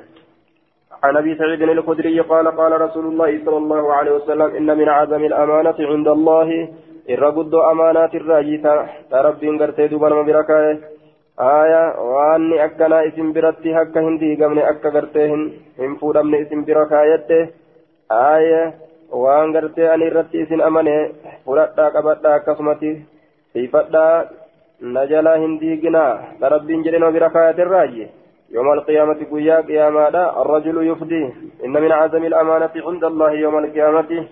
[1.04, 5.24] عن أبي سعيد الخدري قال قال رسول الله صلى الله عليه وسلم إن من عدم
[5.24, 6.68] الأمانة عند الله
[7.10, 10.78] إرقد أمانات الراجية تربين قرتي دوبا مبركاي
[11.40, 15.24] آية وأني أكنا إسم برتي هكا هندي قمني أكا قرتي
[15.78, 17.40] هم فودمني إسم بركايته
[18.10, 20.94] آية waan gartee ani irratti isin amane
[21.44, 22.90] fudhadhaa qabadhaa akkasumatti
[23.52, 24.24] siifadhaa
[24.80, 28.06] hin diiginaa ka rabbiin jedhenoo bira kaayatirraaje
[28.50, 30.08] يوم القيامة قيا قياما
[30.42, 31.24] الرجل يفدي
[31.64, 34.26] إن من عزم الأمانة عند الله يوم القيامة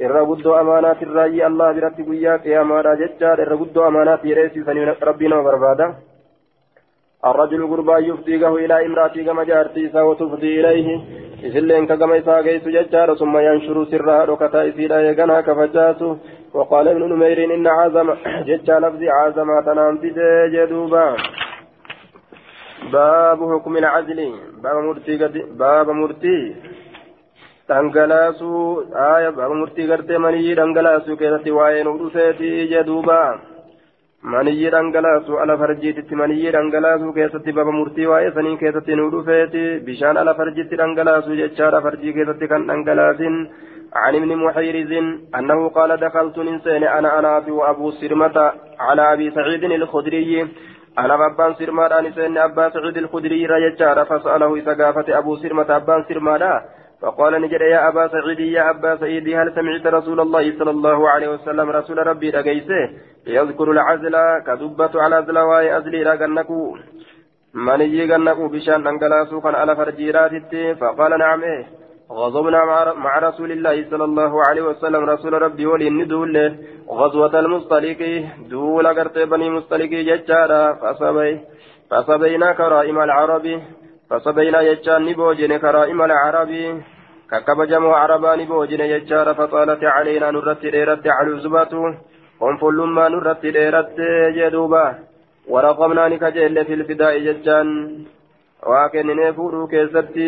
[0.00, 4.60] الرغد أمانات الرأي الله برت قيا قياما ججار الرغد أمانات يريسي
[5.02, 5.94] ربنا وبربادا
[7.24, 10.88] الرجل قربا يفديه إلى امرأتي كما جارتي وتفدي إليه
[11.46, 16.16] إذن كما إسا قيس ججار ثم ينشر سرها ركتا إسيلا يغنى كفجاسه
[16.55, 18.07] وقال ابن نمير إن عزم
[18.47, 19.99] ججا لفظي عزم تنام
[20.53, 21.07] جدوبا
[22.93, 24.19] باب حكم العزل
[24.63, 25.17] باب مرتي
[25.63, 26.55] باب مرتي
[27.71, 28.61] dhangalaasuu
[29.01, 33.19] aaya baaba murtii gartee maniyyii dhangalaasuu keessatti waa'ee nu dhufeetii jedhuuba
[34.33, 40.21] maniyyii dhangalaasuu ala farjiititti maniyyii dhangalaasuu keessatti baaba murtii waa'ee sanii keessatti nu dhufeeti bishaan
[40.23, 43.37] ala farjiitti dhangalaasuu jechaadha farjii keessatti kan dhangalaasin
[44.04, 44.92] عن ابن محيرز
[45.38, 50.48] أنه قال دخلت نسين أنا أنا وأبو سرمة على أبي سعيد الخدري.
[50.98, 56.62] أنا أبان سرمة نسين أبا سعيد الخدري رجال فسأله إذا قافت أبو سرمة أبان سرمة
[57.02, 61.28] فقال نجد يا أبا سعيد يا أبا سعيد هل سمعت رسول الله صلى الله عليه
[61.28, 62.82] وسلم رسول ربي رقيسه
[63.26, 66.76] يذكر العزل كدبة على عزل واي أزلي رقنكو
[67.54, 70.32] من يجنكو بشان أنقلاسو كان على فرجيرات
[70.80, 71.42] فقال نعم.
[71.42, 72.64] إيه غزونا
[73.04, 75.04] مع رسول الله صلى الله عليه وسلم.
[75.04, 76.36] رسول ربي ولي ندول
[76.90, 78.00] غزوة المصطلق
[78.50, 81.40] دول قرط بني مصطلق ججارا فصبي
[81.90, 83.60] فصبينا كرائم العرب.
[84.10, 86.52] فصبينا يجان نبوجن كرائم العرب.
[87.30, 89.34] ككبجم عربا نبوجن يجار.
[89.34, 91.74] فطالت علينا نرت ديرت علوزبات.
[92.42, 93.98] هم فلما نرت ديرت
[94.36, 94.86] جدوبا
[95.48, 97.68] ورقمنا نكجل في الفداء ججان
[98.70, 100.26] waakenninee fuudhuu keessatti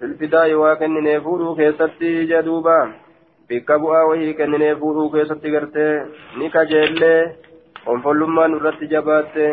[0.00, 2.76] filfidaayi waa kenninee fuudhuu keessatti jedhuuba
[3.48, 5.92] bikka bu'aa wahii kenninee fuudhuu keessatti gartee
[6.38, 7.20] ni kajeellee
[7.86, 9.48] onfollummaan irratti jabaatte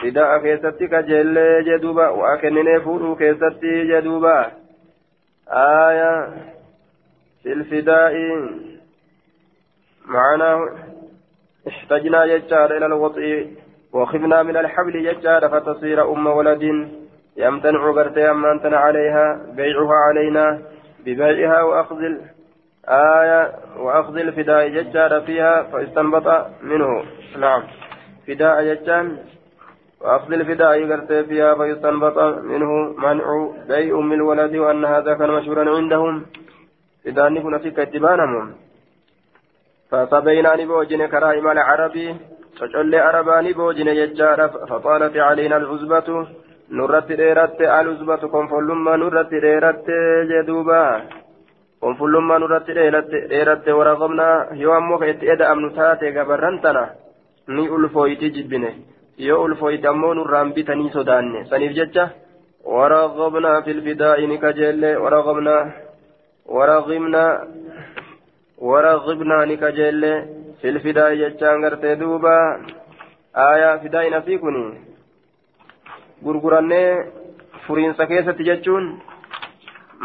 [0.00, 4.34] fidaa keessatti kajeellee jedhuuba waa kenninee fuudhuu keessatti jedhuuba
[5.66, 6.10] aaya
[7.44, 8.26] filfidaa'i
[10.10, 10.68] معناه
[11.68, 13.48] احتجنا يجار إلى الوطء
[13.92, 16.64] وخفنا من الحبل يجار فتصير أم ولد
[17.36, 20.62] يمتنع غرتي أما أنتن عليها بيعها علينا
[21.04, 21.96] ببيعها وأخذ
[22.88, 27.04] آية وأخذ الفداء ججار فيها فاستنبط منه.
[27.38, 27.62] نعم.
[28.26, 29.16] فداء ججان
[30.00, 32.72] وأخذ الفداء غرتي فيها فاستنبط منه.
[32.98, 36.26] منع بيع أم الولد وأن هذا كان مشهورا عندهم.
[37.04, 38.54] فداء نكون فيك اتبانهم
[39.90, 42.16] فصبينا نبوجن كرائم العربي
[42.60, 46.26] تجل أرباني بوجن يجار فطالت علينا العزبة.
[46.70, 49.86] نرت ديرت العزبة كن فلما نرت ديرت
[50.30, 51.02] جدوبا
[51.80, 52.66] كن فلما نرت
[53.30, 55.02] ديرت ورغمنا يوم
[55.52, 56.84] أمن تاتي قبرنتنا
[57.50, 58.70] ni ulfooyti jibbine.
[59.18, 61.44] Yoo ulfooyte ammoo nurraan bitanii sodaanne.
[61.50, 62.04] Saniif jecha
[62.64, 65.72] ورغبنا في الفداء نكجل ورغبنا
[66.46, 67.48] ورغبنا
[68.58, 70.02] ورغبنا نكجل
[70.60, 72.36] في الفداء جتان غرتي دوبا
[73.36, 74.89] آية فداء نفيكني
[76.24, 76.88] gurgurannee
[77.66, 78.86] furiinsa keessatti jechuun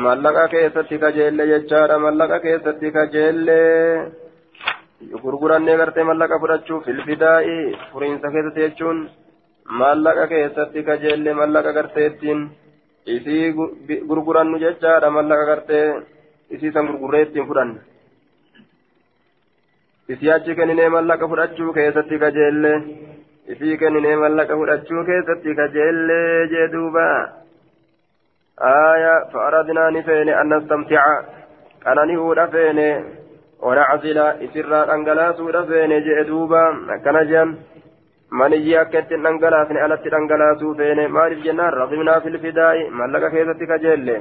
[0.05, 3.59] mallaqa keessatti kajeelle jechaadha mallaqa keessatti kajeelle
[5.23, 7.57] gurgurannee gartee mallaqa fudhachuu filfidaa'i
[7.91, 8.99] furiinsa keessatti jechuun
[9.81, 12.45] mallaqa keessatti kajeelle mallaqa garteettiin
[13.07, 13.53] isii
[14.09, 15.85] gurgurannu jechaadha mallaqa gartee
[16.51, 17.79] isii san gurgurree ittiin fudhanne
[20.09, 22.73] isii achi kenninee mallaqa fudhachuu keessatti kajeelle
[23.53, 26.21] isii kenninee mallaqa fudhachuu keessatti kajeelle
[26.53, 27.07] jee duuba
[29.33, 31.03] فأردنا نفين أن نستمتع
[31.85, 32.79] قناني هو فين
[33.59, 36.63] ونعزل إسرا أنقلاس فين جئ دوبا
[37.05, 37.55] كان جم
[38.31, 44.17] maniyyi akka ittiin dhangalaasne alatti dhangalaasuu feene maaliif jennaan raqibnaa filfidaa'i mallaqa keessatti kajeelle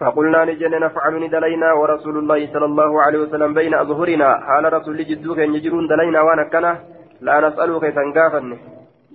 [0.00, 5.38] فقلنا نجن نفعل ندلينا ورسول الله صلى الله عليه وسلم بين أظهرنا حال رسول جدوك
[5.38, 6.72] يجرون دلينا وانا كنا
[7.20, 8.56] لا نسألك تنقافن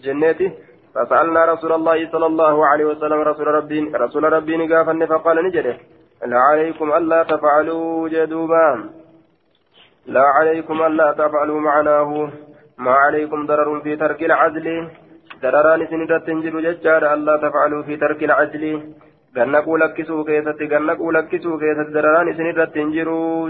[0.03, 0.51] جنتي
[0.95, 5.77] فسألنا رسول الله صلى الله عليه وسلم رسول ربي رسول ربي نقافن فقال نجده
[6.25, 8.89] لا عليكم ألا تفعلوا جدوبا
[10.07, 12.29] لا عليكم ألا تفعلوا معناه.
[12.77, 14.87] ما عليكم ضرر في ترك العدل.
[15.41, 18.63] ضرران سندت تنجل ججار ألا تفعلوا في ترك العدل.
[19.35, 23.49] gannaquu lakkisuu keessatti gannaquu lakkisuu keessatti dararaan isinirratti hin jiru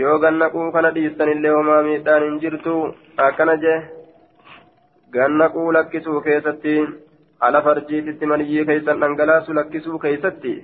[0.00, 2.74] yoo gannaquu kana dhiistanillee homaa miidhaan hin jirtu
[3.26, 3.76] akkana jee
[5.16, 6.74] gannaquu lakkisuu keessatti
[7.48, 10.54] ala farjiititti maniyyii keessan dhangalaasu lakkisuu keessatti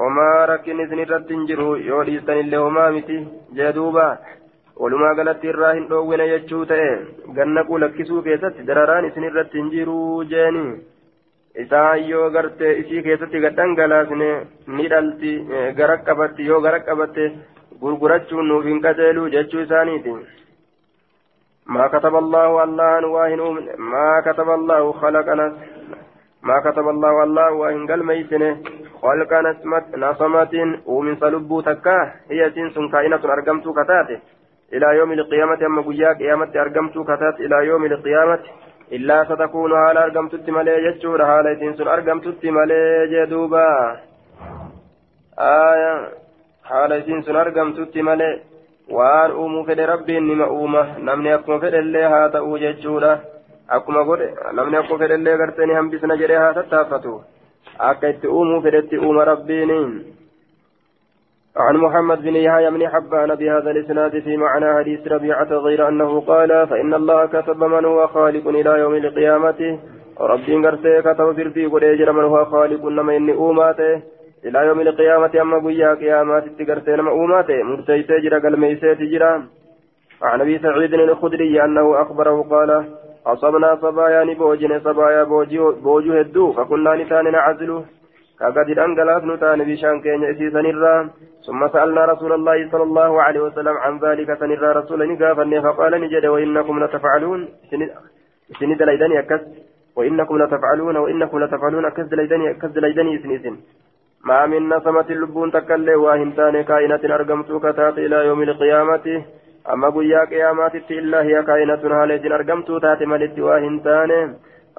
[0.00, 3.18] homaa rakkin isinirratti hin jiru yoo dhiistanillee homaa miti
[3.60, 4.06] jee duuba
[4.82, 6.90] walumaa galatti irraa hin dhoowwine jechuu ta'e
[7.40, 10.64] gannaquu lakkisuu keessatti dararaan isin irratti hin jiruu jeeni
[11.64, 14.30] isaan yoo gartee isii keessatti gadhangalaasne
[14.78, 15.32] ni dhalti
[15.78, 17.30] gara qabatti yoo gara qabatte
[17.80, 20.16] gurgurachuun nuuf hin qajeeluu jechuu isaaniiti.
[21.66, 23.40] ما كتب الله الله واهن
[23.78, 25.46] ما كتب الله خلقنا
[26.42, 28.56] ما كتب الله الله واهن قال ميسنه
[29.02, 30.54] خلق نسمت نصمت
[30.86, 34.18] ومن صلبو تكاه هي سنس كائنة أرقمت كتاته
[34.74, 38.38] إلى يوم القيامة أما قيا قيامة أرقمت كتات إلى يوم القيامة
[38.92, 43.68] إلا ستكون حال أرقمت التمالي جتشور حال إتنسون أرقمت التمالي جدوبا
[45.38, 46.25] آية
[46.68, 48.30] حال إتنسون أرقمت التمالي
[48.88, 53.14] waan uumuu fedhe rabbiin nima uuma namni akkuma fedhe illee haa ta'uu jechuudha
[53.76, 57.14] akkuma godhe namni akkuma fedhe illee gartee ni hambisna jedhee haa tattaaffatu
[57.88, 59.72] akka itti uumuu fedhetti uuma rabbiin
[61.56, 66.66] عن محمد بن يحيى بن حبان بهذا الاسناد في معنى حديث ربيعة غير انه قال
[66.66, 69.78] فان الله كتب من هو خالق إلى يوم القيامة
[70.20, 71.84] ربي غرسي كتب في قد
[72.18, 74.02] من هو خالق نما اني اوماته
[74.46, 79.32] إلى يوم القيامة أما بيا قيامات تقرتين مؤومات مرتيسي جرى قلميسي تجرى
[80.22, 82.70] عن أبي سعيد الخدري أنه أخبره قال
[83.26, 85.22] أصبنا صبايا بوجن صبايا
[85.84, 87.70] بوجو هدو فكنا نتان نعزل
[88.40, 90.94] كقد الأنقلاف نتان بشان كين يسيسا نرى
[91.46, 96.26] ثم سألنا رسول الله صلى الله عليه وسلم عن ذلك سنرى رسول نقافا فقال نجد
[96.26, 97.40] وإنكم لتفعلون
[98.58, 99.42] سند ليدني أكس
[99.96, 103.56] وإنكم لتفعلون وإنكم لتفعلون أكس ليدني أكس ليدني سنسن
[104.28, 109.06] ما من نسمة اللبون تكلي واهنتان كائنة أرقمت كتات إلى يوم القيامة.
[109.72, 114.10] أما قيا قيامات إلا هي كائنة هالة أرقمت تات ملت واهنتان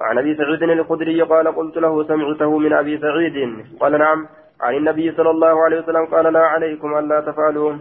[0.00, 3.36] عن أبي سعيد الخدري قال قلت له سمعته من أبي سعيد.
[3.80, 4.26] قال نعم
[4.60, 7.72] عن النبي صلى الله عليه وسلم قال لا عليكم ألا تفعلوا.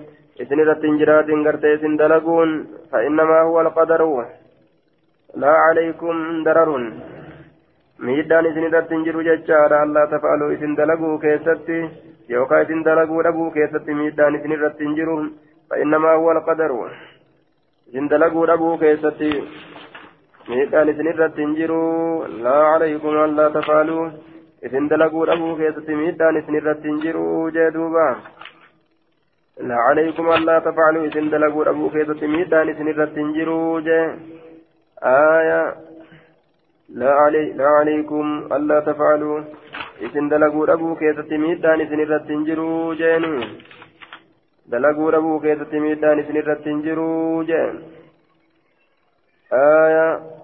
[0.41, 2.49] إذن التنجرات قرتيس دلقون
[2.91, 4.01] فإنما هو القدر.
[5.35, 6.91] لا عليكم درر.
[8.05, 11.77] Miidhaan isin irratti hin jiru jechaadha allaa tafa'aluu isin dalaguu keessatti
[12.33, 15.15] yookaan isin dalaguu dhabuu keessatti miidhaan isin irratti hin jiru
[15.71, 16.77] fa'innamaa huwa alqadaru
[17.89, 19.31] isin dalaguu dhabuu keessatti
[20.49, 21.81] miidhaan isin irratti hin jiru
[22.45, 24.05] laa calaykum allaa tafa'aluu
[24.69, 27.25] isin dalaguu dhabuu keessatti miidhaan isin irratti hin jiru
[27.57, 28.05] jee duuba
[29.71, 34.05] laa calaykum allaa tafa'aluu isin dalaguu dhabuu keessatti miidhaan isin irratti hin jiru jee
[35.15, 35.65] aayaa
[36.89, 39.41] لا, علي لا عليكم ألا تفعلوا
[40.01, 43.25] إذن دلقوا أبو كيسة ميدان إذن الرتنجروا جين
[44.67, 47.75] دلقوا أبو كيسة ميدان إذن الرتنجروا جين
[49.53, 50.37] آية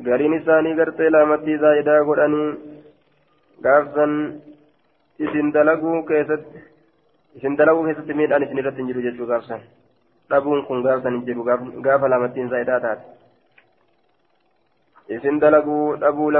[0.00, 2.46] gariin isaanii gartee laamattii zaa'idaa godhanii
[3.64, 4.12] gaafsan
[5.18, 6.62] isin dalaguu keessatti
[7.36, 9.66] isin dalaguu keessatti miidhaan isin irratti hin jiru jechuu gaafsan
[10.30, 11.44] dhabuun kun gaafsan hin jiru
[11.88, 13.21] gaafa laamattiin zaa'idaa taate
[15.16, 16.30] isin dalaguu dhabuu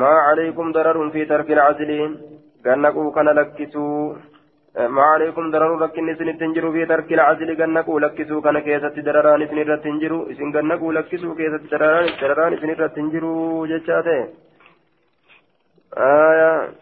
[0.00, 2.18] maa calaykum dararun fi tarki lcasliin
[2.66, 3.94] gannaquu kana lakkisuu
[4.76, 9.58] ما عليكم ضرر لكن إسن تنجروا في ترك العزل جنكوا لكسوا كان كيسة درران إسن
[9.58, 11.62] رت تنجروا إسن جنكوا لكسوا كيسة
[12.54, 14.28] إسن رت تنجروا جتشاته
[15.98, 16.72] آية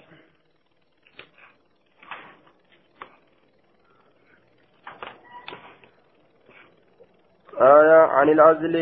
[7.61, 8.76] آية عن العزل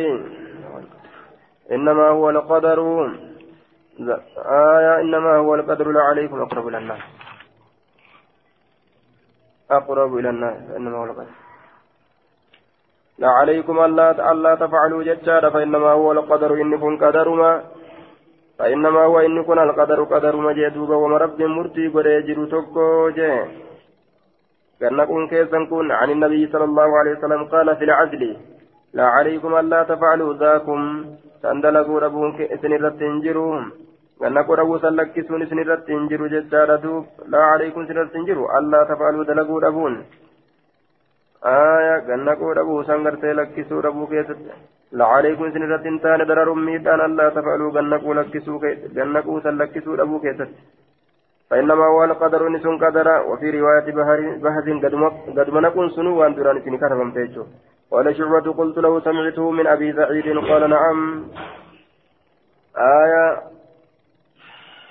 [1.72, 2.78] إنما هو القدر.
[4.76, 7.02] آية إنما هو القدر لا عليكم أقرب إلى الناس
[9.70, 11.34] أقرب إلى الناس إنما هو القدر.
[13.18, 16.50] لا عليكم ألا تفعلوا ججارا فإنما هو القدر.
[16.54, 17.62] إن كن قدر ما
[18.58, 23.32] فإنما هو إن كن القدر قدر ما جدوبا وما رب مرتي قد يجر تكو جي
[24.80, 28.22] كأن كن كيسا كن عن النبي صلى الله عليه وسلم قال في العزل
[28.92, 30.80] لا عليكم ألا تفعلوا ذاكم.
[31.46, 33.64] سندلقوا ربهم كإسن الرتنجرون
[34.20, 38.28] ganna qorabu san lakkisuun isin irratti hin jiru jechaadha duub laa alaykum isin irratti hin
[38.28, 39.98] jiru allaa tafaaluu dalaguu dhabuun
[41.50, 44.56] aya ganna qoodhabuu san gartee lakkisuu dhabuu keessatti
[45.00, 48.58] laa alaykum isin irratti hin taane dararuun miidhaan allaa tafaaluu gannaquu lakkisuu
[48.98, 50.66] gannaquu san lakkisuu dhabuu keessatti
[51.50, 53.86] فإنما هو القدر نسون قدر وفي رواية
[54.42, 54.68] بهز
[55.38, 57.44] قد منكن سنو وان دران سن كتبم تيجو
[57.90, 61.28] قال شعبة قلت له سمعته من أبي سعيد قال نعم.
[62.76, 63.42] آية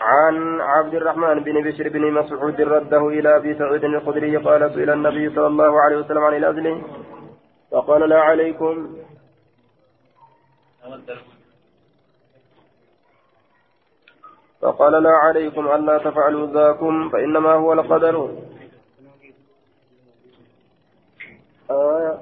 [0.02, 5.36] عن عبد الرحمن بن بشر بن مسعود رده إلى أبي سعيد الخدري قال سئل النبي
[5.36, 6.84] صلى الله عليه وسلم عن الأذن
[7.72, 8.98] فقال لا عليكم.
[14.62, 18.30] فقال لا عليكم ألا تفعلوا ذاكم فإنما هو القدر.
[21.72, 22.20] آه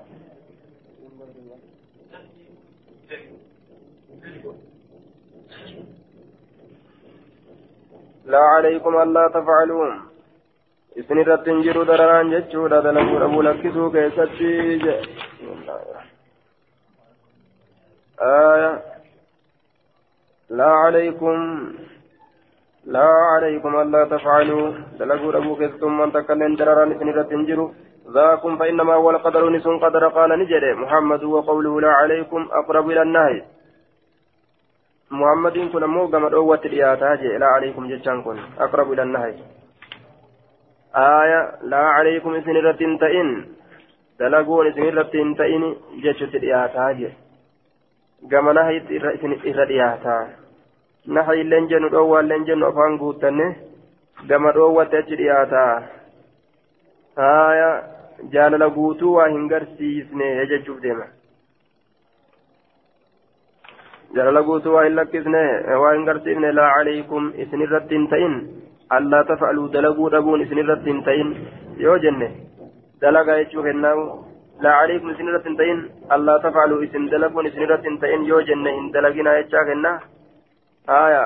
[8.25, 9.91] لا عليكم ألا تفعلون.
[10.99, 14.79] إسن الرتنجر درران جتشودا دلقوا أبو لكسو كيستي
[18.21, 18.71] آية.
[20.49, 21.37] لا عليكم
[22.85, 27.59] لا عليكم ألا تفعلوا دلقوا أبو كيستم من تكلم درران إسن الرتنجر
[28.15, 30.73] ذاكم فإنما هو القدر نسون قدر قال نجري.
[30.73, 33.43] محمد وقوله لا عليكم أقرب إلى النهي.
[35.19, 39.33] muhammadiin kun ammoo gama dhoowwatti dhiyaataa jee laa alaykum jechaan kun aqrabu ila nahay.
[41.01, 41.41] Aaya
[41.73, 43.29] laa alaykum isin irratti hin ta'in
[44.19, 45.65] dalaguun isin irratti hin ta'in
[46.05, 47.13] jechutti dhiyaataa jee.
[48.33, 50.21] Gama nahayitti isin irra dhiyaataa.
[51.17, 53.47] Nahayilleen jennu dhoowwaalleen jennu afaan guuttanne
[54.27, 55.73] gama dhoowwatti achi dhiyaataa.
[57.31, 57.73] Aaya
[58.37, 60.29] jaalala guutuu waa hin garsiisne
[60.83, 61.05] deema.
[64.15, 65.45] جلال قوت وإن لكسنه
[65.81, 68.33] وإن قرسفنه لا عليكم إسن الرد تئن
[68.95, 71.27] ألا تفعلوا دلقوا ربون إسن الرد تئن
[71.85, 72.29] يو جنة
[73.01, 73.99] دلقا يجوه الناو
[74.63, 75.79] لا عليكم إسن الرد تئن
[76.15, 79.93] ألا تفعلوا إسن دلقون إسن الرد تئن يو جنة إن دلقنا يجاك النا
[81.03, 81.25] آية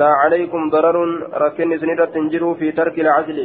[0.00, 0.96] لا عليكم ضرر
[1.44, 3.38] ركن إسن الرد تنجروا في ترك العزل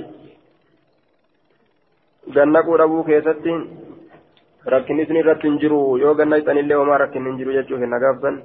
[2.35, 3.84] جنقوا ربو كيستين
[4.73, 5.79] rakkinni isin irratti hin jiru.
[6.03, 8.41] Yoo ganna ixanillee homaa rakkinni hin jiru jechuuf hin nagaafsan.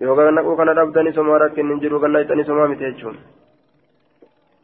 [0.00, 3.16] Yoo ganna kana dhabdanis homaa rakkinni hin jiru ganna ixanis homaa miti jechuun.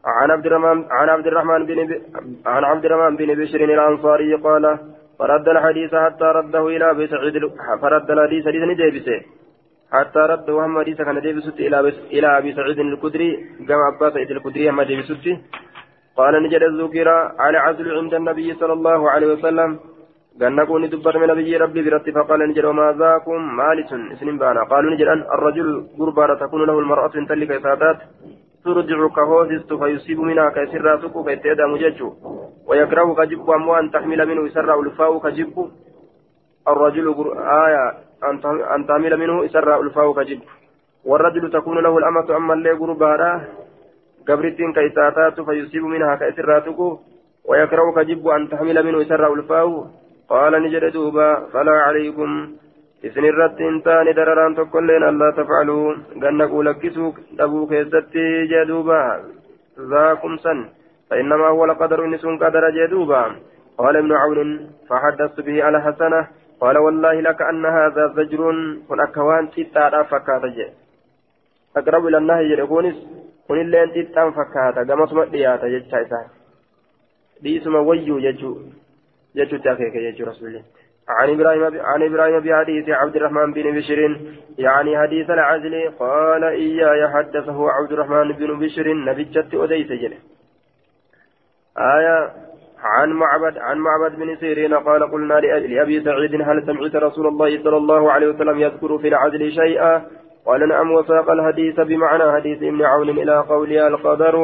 [0.04, 1.78] عن عبد الرحمن عن عبد الرحمن بن
[2.46, 4.64] عن عبد الرحمن بن بشر الانصاري قال
[5.18, 7.34] فرد الحديث حتى رده إلى ابي سعيد
[7.82, 9.20] فرد الحديث حديث ديبسه
[9.92, 11.78] حتى رد وهم حديث كان ديبسه إلى
[12.16, 13.30] إلى ابي سعيد الخدري
[13.68, 15.38] كما ابا سعيد الخدري هم ديبسه
[16.16, 17.08] قال نجد الذكر
[17.38, 19.78] على عزل عند النبي صلى الله عليه وسلم.
[20.40, 23.90] نكون دبر من نبي ربي برت فقال نجد وما ذاكم مالس
[24.20, 24.62] سنين بانا.
[24.70, 27.98] قالوا نجد أن الرجل قربان تكون له المرأة تلك إسادات
[28.64, 32.08] ترجع كهوزست فيصيب منها كيسر سكو كيتيدا مججو.
[32.68, 35.56] ويكره كجب أمو أن تحمل منه يسر ألفاو كجب.
[36.68, 37.06] الرجل
[37.64, 37.84] آية
[38.74, 40.40] أن تحمل منه يسر ألفاو كجب.
[41.04, 43.32] والرجل تكون له الأمة أما اللي قربانا.
[44.28, 46.78] قبرتين كيساتات فيصيب منها كأسراتك
[47.48, 49.86] ويكره كجب أن تحمل منه سر ألفاه
[50.28, 52.30] قال نجد دوبا فلا عليكم
[53.04, 59.02] إذن الرد تاني درران تقولين ألا تفعلوا قنقوا لكسوا أبو كيستي جدوبا
[59.90, 60.58] ذاكم سن
[61.10, 63.22] فإنما هو القدر إن سن قدر جدوبا
[63.78, 66.20] قال ابن عون فحدثت به على حسنة
[66.60, 68.42] قال والله لك أن هذا زجر
[68.88, 70.66] كن أكوان تتا فكاتا
[71.76, 72.98] أقرب إلى النهي يقولنس
[74.36, 76.26] فكاتا كما سمع دياتا جتشا
[77.42, 78.52] ديسما ويو يجو
[79.34, 80.64] يجو تاكيك يجو رسول الله
[81.08, 84.00] عن إبراهيم عن إبراهيم بحديث عبد الرحمن بن بشر
[84.58, 90.14] يعني حديث العزل قال إياي حدثه عبد الرحمن بن بشر نبجت أديس جل
[91.78, 92.32] آية
[92.82, 97.76] عن معبد عن معبد بن سيرين قال قلنا لأبي سعيد هل سمعت رسول الله صلى
[97.76, 100.02] الله عليه وسلم يذكر في العزل شيئا
[100.46, 104.36] قال نعم وساق الحديث بمعنى حديث ابن عون إلى قولها القدر.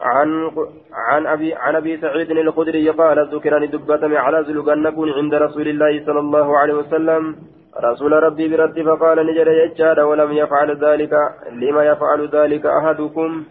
[0.00, 0.50] عن
[0.92, 4.86] عن أبي عن أبي سعيد الخدري قال ذكرني دبة على زلقن
[5.18, 7.36] عند رسول الله صلى الله عليه وسلم.
[7.84, 11.12] رسول ربي برد فقال نجر يجاد ولم يفعل ذلك.
[11.52, 13.44] لما يفعل ذلك أحدكم؟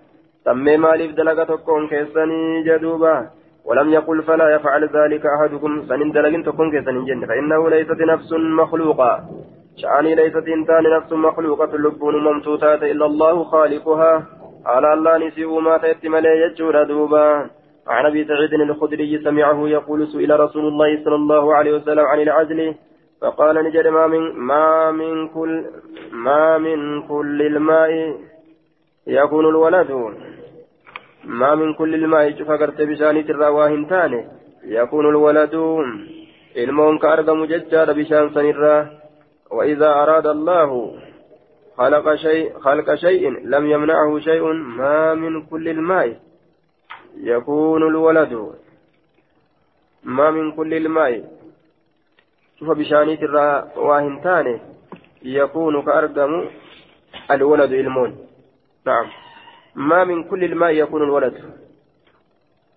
[0.45, 3.29] سمي مالف دلقة تكون كيسني جدوبا
[3.65, 5.71] ولم يقل فلا يفعل ذلك أحدكم.
[5.89, 7.27] سنين دلقين تكون كيسني جنة.
[7.27, 9.19] فإنه ليست نفس مخلوقة.
[9.77, 14.25] شأني ليست انسان نفس مخلوقة لبون ممتوتات الا الله خالقها
[14.65, 17.49] على الله نسيء ما تأتي ملي يجور دوبا
[17.87, 22.75] عن ابي سعيد الخدري سمعه يقول سئل رسول الله صلى الله عليه وسلم عن العزل
[23.21, 25.65] فقال نجد ما من ما من كل
[26.11, 28.15] ما من كل الماء
[29.07, 29.91] يكون الولد
[31.25, 34.27] ما من كل الماء شوف بشاني ترى تاني
[34.63, 35.55] يكون الولد
[36.57, 39.00] المون كأرقم ججار بشان سنرا
[39.51, 40.99] وإذا أراد الله
[41.77, 46.19] خلق شيء خلق شيء لم يمنعه شيء ما من كل الماء
[47.17, 48.53] يكون الولد.
[50.03, 51.23] ما من كل الماء.
[52.59, 54.59] شوف بشاني ترى واهن تاني.
[55.23, 56.49] يكون كأرقم
[57.31, 58.17] الولد المون.
[58.85, 59.05] نعم.
[59.75, 61.35] ما من كل الماء يكون الولد.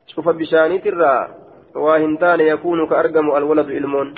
[0.06, 1.28] شوف بشاني ترى
[1.74, 4.14] واهن تاني يكون كأرقم الولد المون.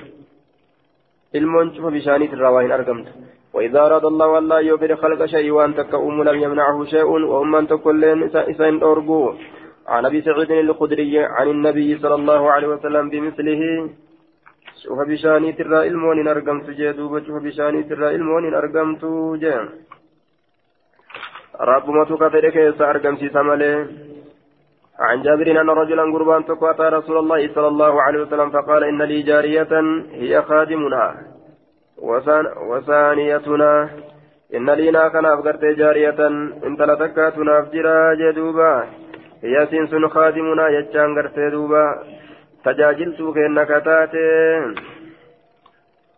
[1.39, 3.07] المون شوف بشاني ترى واهن أرقمت
[3.55, 8.05] وإذا أراد الله ألا يغفر خلق شيء وأن تكأم لم يمنعه شيء وأم أن تكون
[8.53, 9.34] إسان أرجو
[9.89, 13.62] عن أبي سعيد الخدري عن النبي صلى الله عليه وسلم بمثله
[14.82, 19.03] شوف بشاني ترى المون أرقمت جدوب شوف بشاني ترى المون أرقمت
[19.43, 19.68] جان
[21.61, 23.89] رب ما تكفر كيس أرقمت سمله
[25.01, 29.22] عن جابر أن رجلا قربان تقوى رسول الله صلى الله عليه وسلم فقال إن لي
[29.22, 29.72] جارية
[30.12, 31.14] هي خادمنا.
[32.70, 33.88] وثانيتنا
[34.55, 36.26] إن لينا كان أفقرت جارية
[36.66, 38.84] إن تلتكاتنا أفجرا جدوبا.
[39.44, 42.03] هي سنسن خادمنا يجان قرت دوبا.
[42.64, 44.26] تجاجلت كأنك تاتي.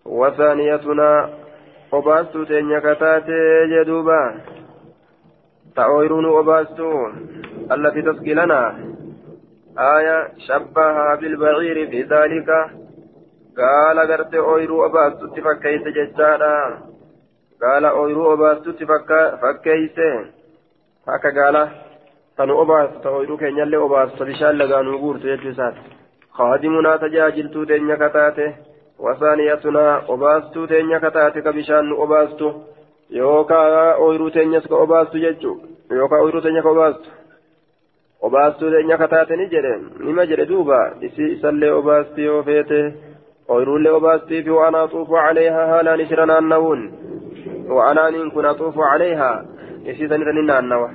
[0.06, 1.28] وثانيتنا
[1.92, 4.16] obaastu teenya kataatee jedhuuba
[5.74, 6.88] ta'ooyiruun obaastu
[7.74, 8.60] allati taskilana
[9.76, 10.16] aya
[10.46, 12.70] shabbaha bilbaciiri fi daalika
[13.60, 16.52] gaala gartee ooyiruu obaastutti fakkeeyse jechaadha
[17.60, 18.86] gaala ooyiruu obaastutti
[19.42, 20.08] fakkeeyse
[21.16, 21.62] akka gaala
[22.36, 25.80] tanu obaastu ta ooyiruu keenyallee obaastu ta bishaan lagaanuu guurtu jechuu isaati
[26.38, 28.46] kaadimunaa tajaajiltuu teenya kataate
[29.04, 32.52] wasaaniyatunaa obaastuu teenya kataate ka bishaan nu obaastu
[33.10, 35.56] yookaa ooyiruu teenyas ka obaastu jechuu
[38.21, 39.73] obaastuu teenya kataate ni jedhe
[40.05, 42.79] nima jedhe duuba isi isallee obaasti yoo feete
[43.49, 46.79] ويرول وباستي في وأنا أطوف عليها هالا نشرنا النون
[47.67, 49.45] وأنا إن كن أطوف عليها
[49.85, 50.89] يسيسن رننا النوى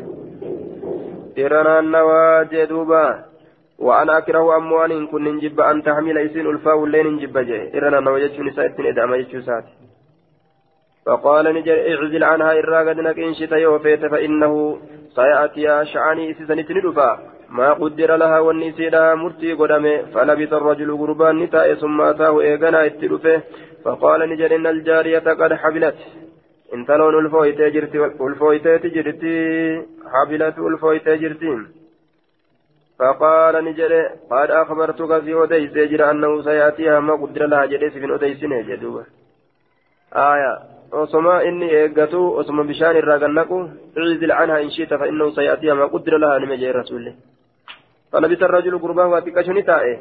[1.39, 3.25] إرنا النوى جدوبا
[3.79, 8.29] وأنا أكره أموان إن كن نجب أن تحمل إسين ألفا ولين نجب جي إرنا النوى
[8.29, 9.75] جتشو نساء إدعم جتشو ساتي
[11.07, 14.79] فقال نجر اعزل عنها إراغدنك إن شئت يوفيت فإنه
[15.16, 22.01] سيأتي شعني إسيسن تندفا ما قدر لها والنسيرة مرتي قدمه فلبث الرجل قربان نتاء ثم
[22.01, 23.41] أتاه إيغانا اتلفه
[23.86, 25.95] فقال نجر إن الجارية قد حبلت.
[26.74, 29.38] إن تلون الفويتة جرتي الفويتة جرتي
[30.14, 31.57] حبلت الفويتة جرتي.
[32.99, 33.91] فقال نجر
[34.32, 36.99] قد أخبرتك في أديس أنه سيأتيها.
[36.99, 38.38] ما قدر لها جليس في أديس
[38.70, 39.05] جدوبة
[40.14, 40.53] آية.
[41.02, 43.58] Osoma inni eeggatu osoma bishaan irraa gannaqu
[43.98, 47.14] icdil canhaa in shiita fa innahu sayatiha maa qudira lahaa nime jee rasuulli.
[48.14, 49.98] فلبث الرجل قرباه واتكشني تائه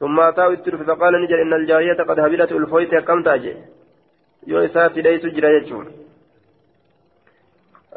[0.00, 3.54] ثم أتاه الترف فقال نجل إن الجارية قد هبلت الفويت كم تاجي
[4.46, 5.86] يو إساتي ليس جرى يجون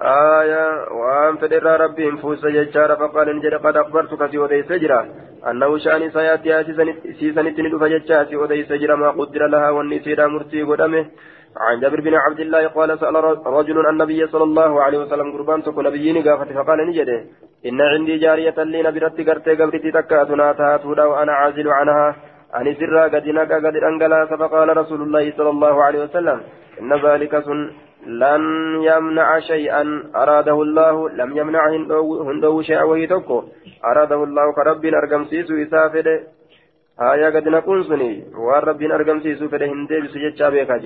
[0.01, 0.65] آية
[0.99, 4.99] وأن فدر ربي انفوس يجار فقال نجل قد أخبرتك في ودي سجرة
[5.49, 6.49] أنه شأن سياتي
[7.19, 7.81] سيسنت ندف
[8.41, 11.05] ودي سجرة ما قدر لها والنسيرة مرتي قدمه
[11.57, 15.85] عن جابر بن عبد الله قال سأل رجل النبي صلى الله عليه وسلم قربان تكون
[15.87, 17.23] نبيين قافت فقال نجده
[17.65, 22.15] إن عندي جارية لي نبرت قرتي قبرتي تكأتنا تهاتودا وأنا عازل عنها.
[22.53, 26.41] عن سرا قد نكا قد أنقلا فقال رسول الله صلى الله عليه وسلم.
[26.81, 27.59] إن ذلك سن
[28.23, 28.43] لن
[28.89, 29.83] يمنع شيئا.
[30.15, 31.09] أراده الله.
[31.09, 31.63] لم يمنع
[32.27, 33.43] هندو شيئا وهي تكو
[33.85, 36.07] أراده الله كرب أرقم سيسو إسافد
[37.11, 38.13] آية قد نكون سني.
[38.35, 39.65] ورب أرقم سيسو فده.
[39.65, 40.77] هندي بسجد شابيكا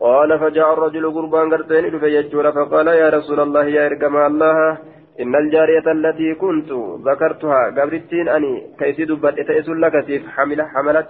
[0.00, 4.78] قال فجاء الرجل قربان قرتين فيجور فقال يا رسول الله يا إرقم الله
[5.20, 6.70] إن الجارية التي كنت
[7.08, 9.94] ذكرتها قبرتين أني كيسي دبت إتئس لك
[10.36, 11.08] حملة حملت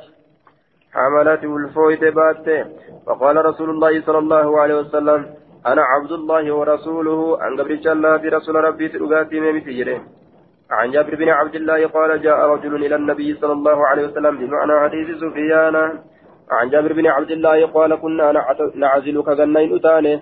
[0.96, 2.46] حملت والفويت بات
[3.06, 5.20] فقال رسول الله صلى الله عليه وسلم
[5.66, 7.42] أنا عبد الله ورسوله.
[7.42, 10.00] عن قبرت الله في رسول ربي تلقاتي ممثيره
[10.70, 14.80] عن جابر بن عبد الله قال جاء رجل إلى النبي صلى الله عليه وسلم بمعنى
[14.80, 15.76] حديث سفيان.
[16.50, 18.32] عن جابر بن عبد الله قال كنا
[18.74, 20.20] نعزل كغنين أتاني.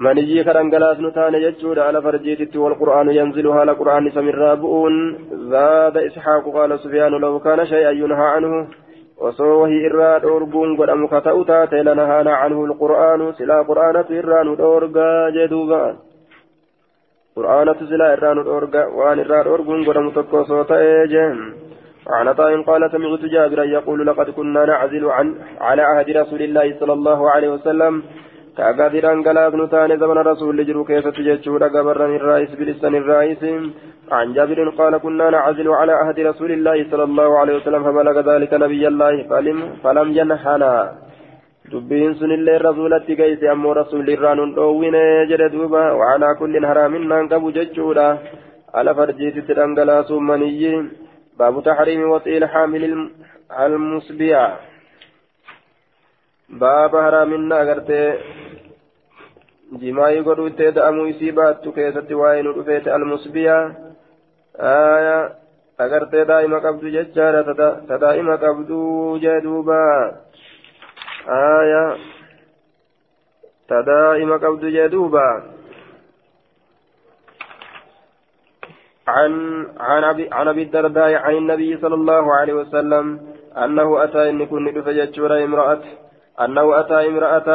[0.00, 5.18] من يجي كران غلاس نتاني يجود على فرجيتي والقرآن ينزل على قرآن سمر رابؤون
[5.50, 8.68] زاد إسحاق قال سفيان لو كان شيئا ينهى عنه.
[9.18, 13.32] وصوه إراد أرقون قد أمكت أتاتي لنهانا عنه القرآن.
[13.32, 15.96] سلا قرآنة إران أرقا جدوبا.
[17.36, 21.38] قرآنة سلا إران أرقا وان إراد أرقون قد أمكت صوتا إيجن.
[22.10, 26.92] عن عطاء قال سمعت جابرا يقول لقد كنا نعزل عن على عهد رسول الله صلى
[26.92, 28.02] الله عليه وسلم.
[28.56, 33.42] كأقادر أنقلاق نتان زمن رسول لجرو كيف تججور قبرا الرئيس بلسان الرئيس.
[34.12, 38.52] عن جابر قال كنا نعزل على عهد رسول الله صلى الله عليه وسلم فبلغ ذلك
[38.54, 40.72] نبي الله فلم, فلم ينحنا
[41.72, 47.52] sun illee rasuulatti geesse ammoo rasuulli irraa nun dhoowwine jedhe duuba wacalaa kullin haraaminaan qabu
[47.56, 48.18] jechuudha
[48.72, 50.72] ala farjiititti dhangalaasuu maniyyi
[51.38, 53.10] باب تحريم وطئ الحامل
[53.60, 54.56] المسبيع
[56.48, 58.18] باب حرامنا أغرتي
[59.72, 63.70] جماعي قدو تدأمو يسيبات كيست وين رفيت المسبيع
[64.56, 65.44] آية
[65.80, 68.70] أغرتي دائما قبض ججارة تدائما قبض
[69.20, 70.16] جدوبا.
[71.28, 71.96] آية
[73.68, 75.53] تدائما قبض جدوبا.
[79.08, 79.32] عن
[79.80, 83.06] عن أبي عن أبي الدرداء عن النبي صلى الله عليه وسلم
[83.56, 85.82] أنه أتى إن كن دفجتشورا امرأة
[86.40, 87.48] أنه أتى امرأة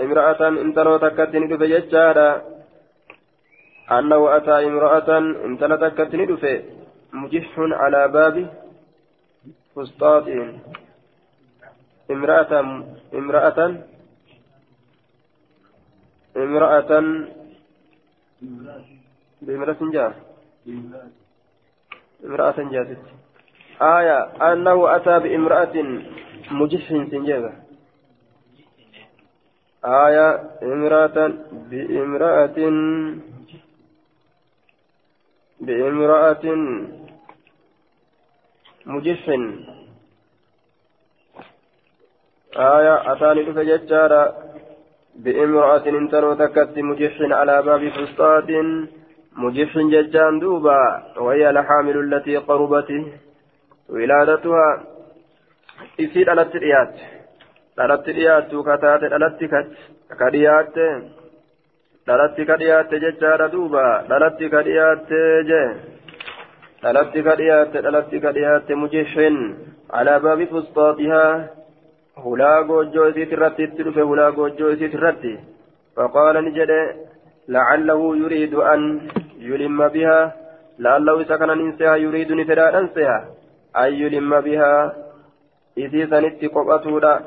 [0.00, 2.42] امرأة انتلو تكتني دفجتشارا
[3.90, 6.62] أنه أتى امرأة انتلو تكتني دفه
[7.12, 8.36] مجح على باب
[9.76, 10.24] فسطاط
[12.10, 12.52] امرأة
[13.14, 13.58] امرأة
[16.36, 16.78] امرأة.
[19.42, 20.14] بامرأة جار
[22.24, 23.02] امرأة جازت.
[23.82, 24.18] آية
[24.52, 25.74] أنه أتى بامرأة
[26.50, 27.52] مجح سنجابة
[29.84, 30.28] آية
[30.62, 32.58] امرأة بامرأة
[35.60, 36.44] بامرأة
[38.86, 39.28] مجح.
[42.56, 44.22] آية أتاني فججارة
[45.14, 46.74] بامرأة انتنو تكت
[47.32, 48.50] على باب فسطاط.
[49.38, 50.82] مجف ججان دوبا
[51.24, 52.90] وهي الحامل التي قربت
[53.88, 54.68] ولادتها
[56.00, 56.94] إسير على التريات
[57.78, 59.68] على التريات كتات على التكت
[60.18, 60.76] كريات
[62.08, 65.18] dhalatti ka dhiyaatte jechaadha duuba dhalatti ka dhiyaatte
[65.48, 65.62] je
[66.82, 69.36] dhalatti ka dhiyaatte dhalatti ka dhiyaatte mujishin
[69.98, 71.32] alaa baabi fusxaaxihaa
[72.24, 75.34] hulaa goojjoo isiit irratti itti dhufe hulaa goojjoo isiit irratti
[75.96, 76.80] faqaala ni jedhe
[77.48, 78.80] لعله يريد أن
[79.38, 80.32] يلم بها
[80.78, 83.24] لعله إذا كان ننسيها يريد نفرا ننسيها.
[83.76, 84.96] أن يلم بها؟
[85.78, 87.20] إذا سنت قبطولا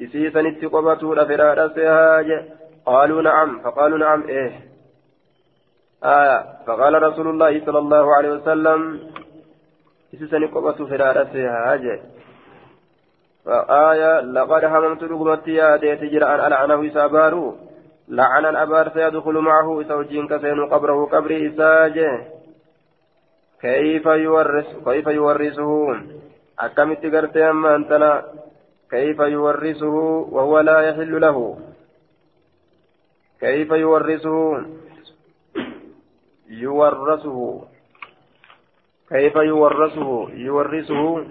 [0.00, 2.44] إذا سنت قبطولا فرا ننسيها.
[2.86, 4.52] قالوا نعم فقالوا نعم إيه.
[6.04, 9.00] آية فقال رسول الله صلى الله عليه وسلم
[10.14, 11.98] إذا سنت قبطو فرا ننسيها.
[13.44, 17.56] فآية لقد هممت رقمتي يا ديت جرى ألعنه سابارو.
[18.08, 22.34] لعن الأبار سيدخل معه زوجين كسين قبره قبره إساجه
[23.64, 26.00] كيف يورث كيف يورثه؟
[26.58, 28.24] أكمت قرت أما أنتنا.
[28.90, 29.96] كيف يورثه
[30.34, 31.58] وهو لا يحل له؟
[33.40, 34.66] كيف يورثه؟
[36.48, 37.64] يورثه.
[39.08, 41.26] كيف يورثه؟ يورثه.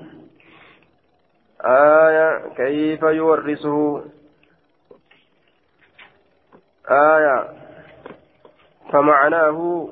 [1.66, 2.30] آية.
[2.58, 4.04] كيف يورثه؟
[6.92, 7.50] آية.
[8.92, 9.90] فمعناه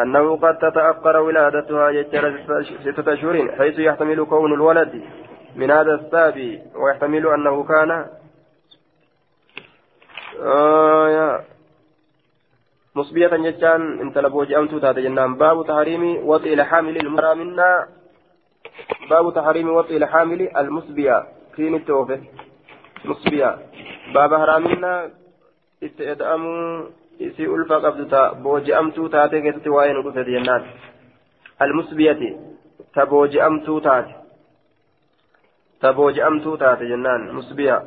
[0.00, 2.40] أنه قد تتأخر ولادتها يجر
[2.82, 5.02] ستة أشهر حيث يحتمل كون الولد
[5.56, 8.06] من هذا السابي ويحتمل أنه كان
[10.42, 11.40] آه
[12.94, 15.34] مصبية جتان انت لبوج أمتو تاتا جنان.
[15.34, 17.88] باب تحريم وطئ الحامل المرأة منا
[19.10, 21.26] باب تحريم وطئ الحامل المصبية.
[21.56, 22.20] في التوفة
[23.04, 23.58] مصبية.
[24.14, 25.10] باب حرامنا.
[25.86, 30.64] itti eda'amuu isii ulfa qabdu ta booji'amtuu taatee keessatti waa'ee nu dhufeeti jennaan.
[31.58, 32.30] Almusbiyati
[32.94, 34.14] ta booji'amtuu taate.
[35.80, 37.82] Ta booji'amtuu taate jennaan musbiya.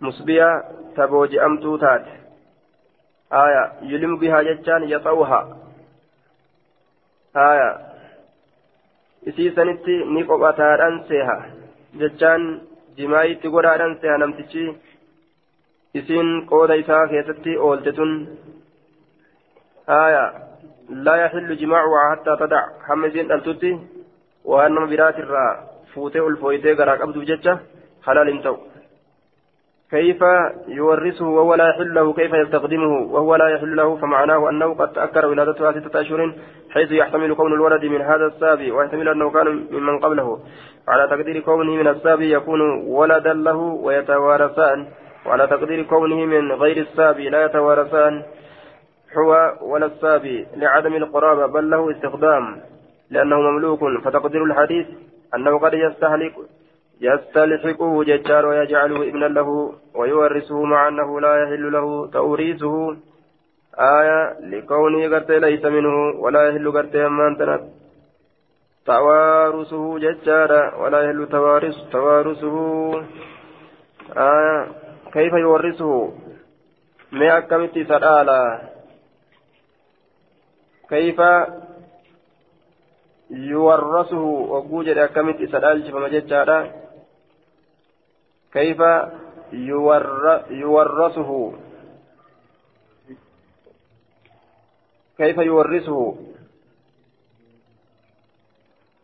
[0.00, 0.48] Musbiya
[0.94, 2.10] ta booji'amtuu taate.
[3.30, 5.40] Aya yulimbihaa jechaan yaxa'uha
[7.34, 7.70] aya
[9.26, 11.36] isii sanitti ni qophataadhaan seeha.
[12.00, 12.60] Jechaan
[12.96, 14.64] jimaayitti godhaadhaan seeha namtichi
[15.94, 18.12] isiin qooda isaa keessatti oolte tun
[19.86, 20.24] haya
[20.88, 23.76] laa yaxillu jimaacuhaa hattaa tadac hamma isiin dhaltutti
[24.44, 25.50] waan nama biraatirraa
[25.94, 27.58] fuutee ulfooytee garaa qabduuf jecha
[28.00, 28.58] halaal hin ta'u.
[29.90, 30.20] كيف
[30.68, 35.26] يورثه وهو لا يحل له كيف يستخدمه وهو لا يحل له فمعناه أنه قد تأكر
[35.26, 36.32] ولادتها ستة أشهر
[36.70, 40.38] حيث يحتمل كون الولد من هذا السابي ويحتمل أنه كان ممن قبله
[40.88, 44.86] على تقدير كونه من السابي يكون ولدا له ويتوارثان
[45.28, 48.22] وعلى تقدير كونه من غير السابي لا يتوارثان
[49.16, 52.60] هو ولا السابي لعدم القرابة بل له استخدام
[53.10, 53.80] لأنه مملوك.
[54.04, 54.86] فتقدير الحديث
[55.34, 56.34] أنه قد يستهلك
[57.00, 62.96] يستلحقه ججار ويجعله ابنا له ويورثه مع أنه لا يحل له توريثه.
[63.78, 67.36] آية لكونه قرت ليس منه ولا يحل قرت أمان
[68.86, 72.56] توارثه ججارا ولا يحل توارث توارثه.
[74.16, 76.12] آية كيف يورثه؟
[77.12, 78.60] ما أكمت سرآلا
[80.88, 81.18] كيف
[83.30, 86.72] يورثه؟ وجوجد أكمت سرآل فما جدّا
[88.52, 88.80] كيف
[89.52, 91.52] يور يورثه؟
[95.18, 96.16] كيف يورثه؟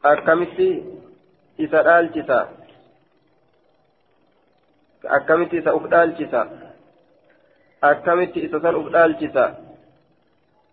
[0.05, 0.85] أكمت
[1.61, 2.09] إسرائيل
[5.11, 6.47] akkamitti isa uf dhaalchisa
[7.81, 9.47] akkamitti isa san uf dhaalchisa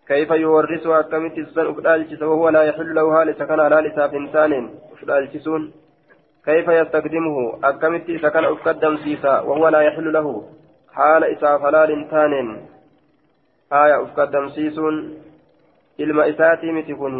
[0.06, 4.52] كيف يورثه أكمت السن أفدال وهو لا يحل له هال سكن على لساف إنسان
[4.92, 5.22] أفدال
[6.44, 10.26] كيف يستخدمه أكمت سكن أفقدم سيسا وهو لا يحل له
[10.92, 12.32] حال إساف حلال إنسان
[13.72, 15.22] آية أفقدم سيسون
[15.98, 17.16] ilma isaatii miti kun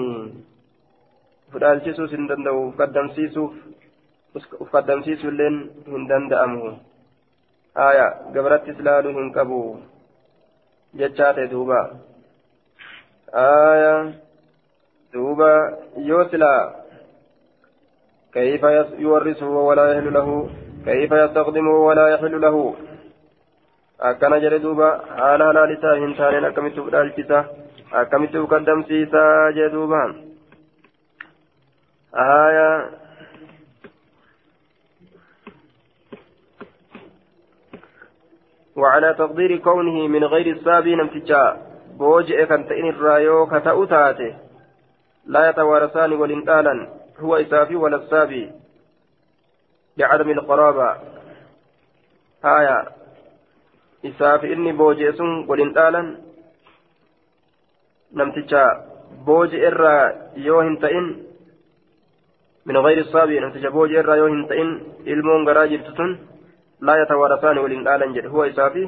[1.52, 3.52] fudhaalchisuus hin danda'u ufkaddamsiisuuf
[4.64, 5.58] ufkaddamsiisuilleen
[5.88, 6.91] hin danda'amu aya
[9.18, 9.62] hin qabu
[11.02, 11.80] jechaa ta'e duuba
[13.46, 13.94] aya
[15.12, 15.50] duuba
[16.10, 16.82] yoo silaa
[18.32, 18.62] كيف
[18.98, 20.28] يورثه ولا يحل له
[20.84, 22.56] كيف يستخدمه ولا يحل له
[24.10, 27.42] akkana jedhe duuba haala halaalisaa hin taaneen akkamitti fudhaalchisa
[28.00, 30.00] akkamitti ukaddamsiisaa jedhe duuba
[32.24, 32.71] aya
[38.82, 41.44] وعلى تقدير كونه من غير السابي نمتجا
[41.98, 44.32] بوجئ كان تئن الرايو كتأتاته
[45.26, 46.74] لا يتوارثان والانتالا
[47.18, 48.52] هو إسافي ولا السابي.
[49.96, 50.96] لعدم القرابة.
[52.44, 52.86] هايا
[54.06, 56.02] إسافي إني بوجئ سن والانتالا
[58.12, 58.66] نمتجا.
[59.26, 61.06] بوجئ الرا يوهن تئن.
[62.66, 64.68] من غير السابي نمتجا بوجئ الرا يوهن تئن.
[65.06, 66.31] إلمون غراجل تتن.
[66.86, 68.26] لا يتوارثان ولين آلا جد.
[68.26, 68.84] هو إسافي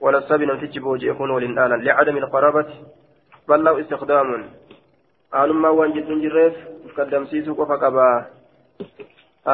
[0.00, 2.68] ولا السبي نمتج بوجي يكون ولين آلا لعدم القرابة
[3.48, 4.28] بل له استخدام.
[5.40, 6.54] آلما وان جد جريف
[6.96, 8.08] قدم سيسو قفا قبا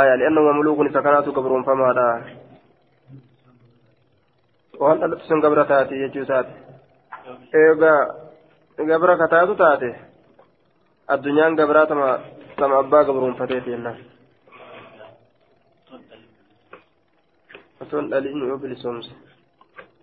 [0.01, 2.09] آية لأنه مملوك سكنات قبرون فما لا
[4.81, 6.53] waan dhalatu sun gabra taate jechuu isaati
[7.61, 8.01] eegaa
[8.91, 9.91] gabra kataatu taate
[11.15, 12.09] addunyaan gabraa tama
[12.59, 13.97] tama abbaa gabruunfateef jennaan
[18.49, 19.11] yoo bilisoomse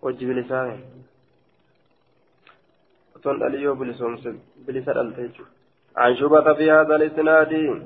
[0.02, 0.68] hojii bilisaa
[3.16, 4.34] osoo hin dhaliin yoo bilisoomse
[4.66, 5.64] bilisa dhalte jechuudha.
[5.98, 7.82] عن شبهة في هذا الإسناد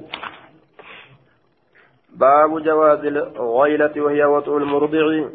[2.09, 5.29] باب جواز الغيلة وهي وطء المرضع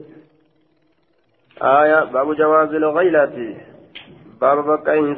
[1.62, 3.57] آية باب جواز الغيلة
[4.40, 5.14] باب بقى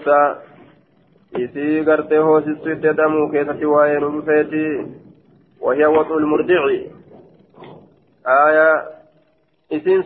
[1.85, 4.87] gartee hoosistu itti jedhamu keessatti waa'ee nu dhufeeti
[5.61, 6.63] وهي وطء المرضع
[8.27, 8.94] آية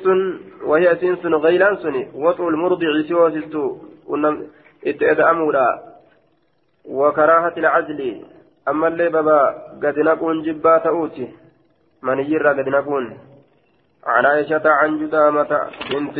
[0.02, 0.20] sun
[0.66, 3.62] wahii isiin sun gaylaan suni waxuul murdici si hoosistu
[4.82, 5.66] itti eda'amuudha
[7.00, 8.10] wakaraahati lcazli
[8.66, 9.38] ammallee baba
[9.80, 11.34] gadi naquun jibbaa ta'uuti
[12.02, 13.08] maniyyirraa gadi naquun
[14.08, 15.52] عن عائشة عن جدامة
[15.90, 16.18] بنت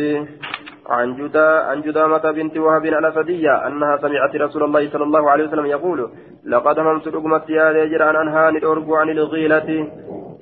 [0.89, 5.65] عن جدا عن جدامة بنت وهب الأسدية أنها سمعت رسول الله صلى الله عليه وسلم
[5.65, 6.11] يقول
[6.45, 9.69] لقد هممت رقمت يا رجل أن أنهاني الأرجو عن الغيلة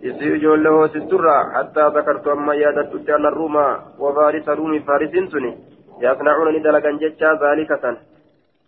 [0.01, 3.63] isii ijoollee hoosisturraa hattaa zakartu amma yaadachutti anna ruuma
[3.99, 5.57] wafaarisa ruumi faarisiin suni
[5.99, 7.97] yasnacuuna ni dalagan jechaa zaalika san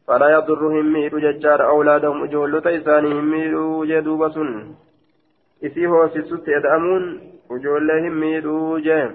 [0.08, 4.54] falaa yadurru hin miidhu jechaadha awlaadahum ijoollota isaanii hin miidhuu jee duuba sun
[5.62, 7.10] isii hoosisutti eda'amuun
[7.58, 9.08] ijoollee hin miidhuu jee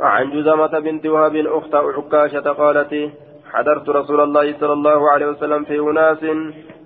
[0.00, 3.10] عن جزامة بنت وهب أخت عكاشة قالت
[3.52, 6.22] حضرت رسول الله صلى الله عليه وسلم في أناس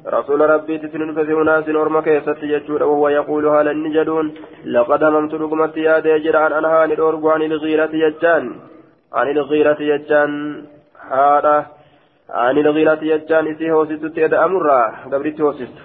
[0.07, 4.35] رسول ربي تسنن في أناس أرمى كيست يجود وهو يقول هل النجدون
[4.65, 8.45] لقد هممت رقمت يا ديجر عن أنهان الأرجو عن الغيرة يجان.
[9.13, 10.65] عن الغيرة يجان.
[11.11, 11.67] هذا
[12.31, 13.47] عن الغيرة يجان.
[13.47, 14.81] إسي هوسست تيد أمرا.
[15.13, 15.77] قبرت هوسست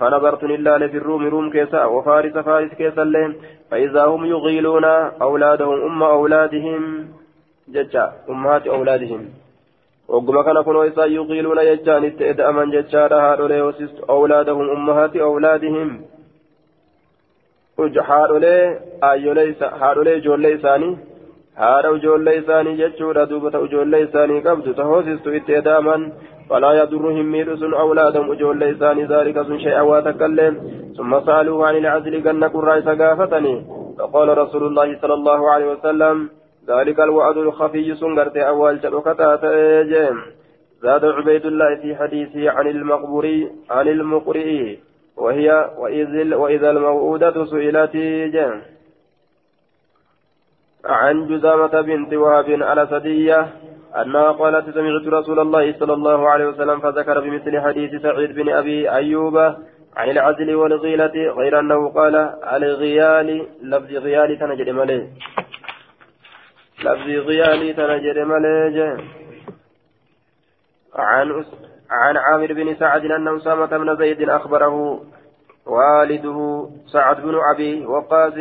[0.00, 1.26] فنظرت لله في الروم.
[1.26, 1.84] روم كيسا.
[1.84, 3.34] وفارس فارس كيسا لهم.
[3.70, 4.84] فإذا هم يغيلون
[5.28, 7.08] أولادهم أم أولادهم.
[7.68, 8.12] ججا.
[8.30, 9.22] أمهات أولادهم.
[10.08, 15.88] وقم كان كنوا إسا يغيلون يجان اتئد أمن ججا هادولي وسست أولادهم أمهات أولادهم
[18.10, 18.78] هادولي
[19.10, 20.98] آيولي هادولي جولي إساني
[21.56, 26.02] haadha ijoollee isaanii jechuudha duubata ijoollee isaanii qabdu tahosistu itti edaaman.
[26.50, 30.52] فلا يضرهم ميرس أولادهم أجول ليسان ذلك سن شيئا واتكلم
[30.96, 33.54] ثم سألوه عن العزل قلنا قرى سقافتني
[33.98, 36.28] فقال رسول الله صلى الله عليه وسلم
[36.68, 39.36] ذلك الوعد الخفي سنغرت أول شبكة
[39.82, 40.22] جيم.
[40.82, 44.76] زاد عبيد الله في حديثه عن المقبري عن المقرئ
[45.16, 45.70] وهي
[46.36, 47.96] وإذا الموءودة سئلت
[48.36, 48.62] جيم.
[50.84, 53.48] عن جزامة بنت وهب الأسدية
[54.02, 58.90] أنها قالت سمعت رسول الله صلى الله عليه وسلم فذكر بمثل حديث سعيد بن أبي
[58.90, 59.36] أيوب
[59.96, 62.14] عن العزل والغيلة غير أنه قال
[62.52, 65.06] الغيال لفظ غيال تنجد مليه
[66.84, 68.96] لفظ غيال تنجد مليه
[70.94, 71.44] عن
[71.90, 75.00] عن عامر بن سعد أن أسامة بن زيد أخبره
[75.66, 78.32] والده سعد بن أبي وقاص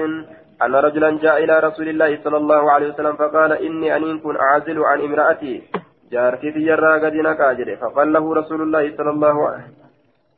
[0.63, 4.83] أن رجلا جاء إلى رسول الله صلى الله عليه وسلم فقال إني أن كن أعزل
[4.83, 5.63] عن امرأتي.
[6.11, 9.85] جارتي في جرى قد نكاجر فقال له رسول الله صلى الله عليه وسلم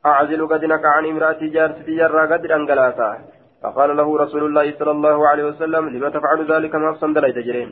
[0.06, 3.18] أعزل قد نكا عن امرأتي جارتي في جرى قد أنقلاتا.
[3.62, 7.70] فقال له رسول الله صلى الله عليه وسلم لما تفعل ذلك ما لي تجرين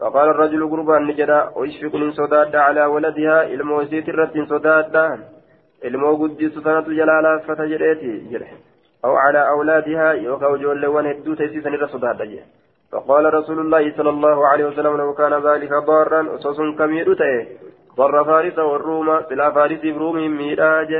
[0.00, 4.96] فقال الرجل قربا نجدا ويشفق من صداد على ولدها الموسيت الرد صداد
[5.84, 8.38] المو قدس سنة جلالا فتجريتي
[9.04, 12.00] أو على أولادها يوكا جول وان هدو تيسيسا الرسول
[12.92, 17.46] فقال رسول الله صلى الله عليه وسلم لو كان ذلك ضارا أسس كمير تأه
[17.96, 20.92] ضر فارس والروم سلا فارس بروم ميراج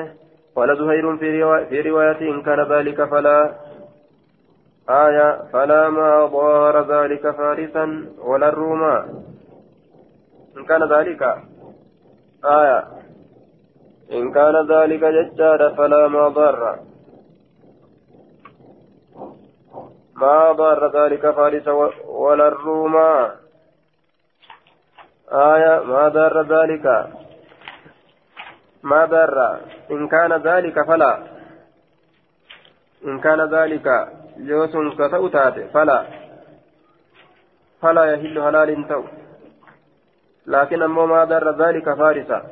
[0.57, 1.31] قال زهير في.
[1.69, 3.55] في رواية إن كان ذلك فلا
[4.91, 8.83] آية فلا ما ضار ذلك فارسا ولا الروم
[10.57, 11.23] إن كان ذلك
[12.45, 12.85] آية.
[14.13, 16.79] إن كان ذلك ججار فلا ما ضر
[20.15, 21.69] ما ضر ذلك فارس
[22.07, 22.97] ولا الروم
[25.33, 26.87] آية ما ضر ذلك.
[28.83, 29.61] ما ضر
[29.91, 31.19] إن كان ذلك فلا.
[33.05, 33.89] إن كان ذلك.
[34.39, 36.07] جوس كتوتات فلا
[37.83, 39.05] فلا يهل هلال تو
[40.47, 42.43] لكن أما ما ضر ذلك فارسا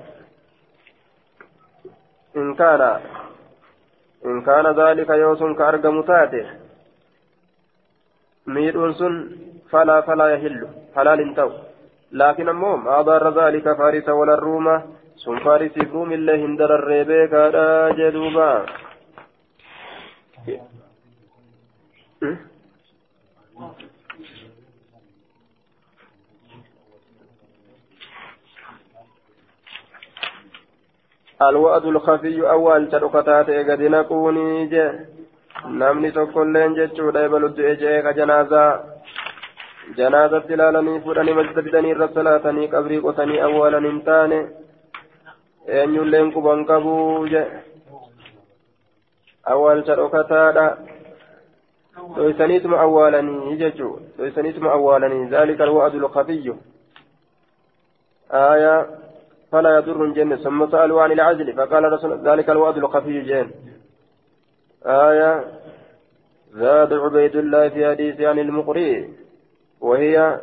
[2.36, 3.00] إن كان
[4.26, 6.02] إن كان ذلك يوس كأرقم
[8.98, 9.14] sun
[9.72, 10.66] falaa falaa yahillu
[10.96, 11.52] halaal hin ta'u
[12.22, 14.74] laakiin ammoo maa darra zaalika faarisa walarruuma
[15.24, 17.64] sun faarisiif ruumillee hin dararree beekaadha
[18.00, 18.48] jee duuba
[31.42, 32.88] الوعد الخفي أول
[33.90, 35.12] نكوني جه
[35.70, 38.70] namni tokkolleen jechuudha ebalutti ejee ka janaazaa
[39.96, 44.38] janaazatti ilaalanii fudhanii masjida fidanii irra salaatanii qabrii qotanii awwaalan hin taane
[45.80, 47.42] eenyulleen quban qabuu je
[49.54, 50.66] awwaalcha dhokataadha
[52.16, 56.54] dhoysaniituma awwaalanii jechuu dhoysaniituma awwaalanii ذلك الوعد الخفي.
[58.30, 58.86] آية
[59.52, 60.36] فلا يضر الجنة.
[60.36, 63.50] ثم سألوا عن العزل فقال رسول ذلك الوعد الخفي جن
[64.86, 65.44] آية
[66.52, 69.08] زاد عبيد الله في حديث عن المقري
[69.80, 70.40] وهي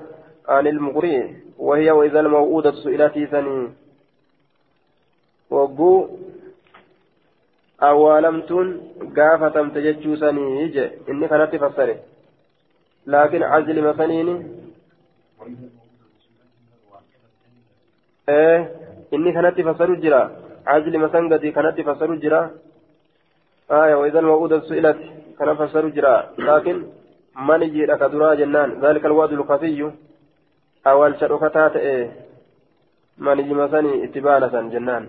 [0.47, 3.70] عن المقري وهي وإذا الموءودة سئلت ثني
[5.50, 6.08] وقو
[7.82, 8.70] awwaalamtuun
[9.18, 11.96] gaafatamte jechuu sanii je inni kanatti fassare.
[13.08, 14.48] عزل مثنيني
[18.30, 18.76] إيه
[19.14, 20.32] إني كانت فسر جرا
[20.68, 22.52] عزل مثلا قدي كانت فسر جرا
[23.72, 24.98] آية وإذا الموءودة سئلت
[25.40, 26.84] كان فسر جرا لكن
[27.36, 29.92] من جيرا كدرا جنان ذلك الوعد الخفي
[30.88, 32.12] أول شركتات إيه
[33.18, 35.08] من جي مثلا اتبانة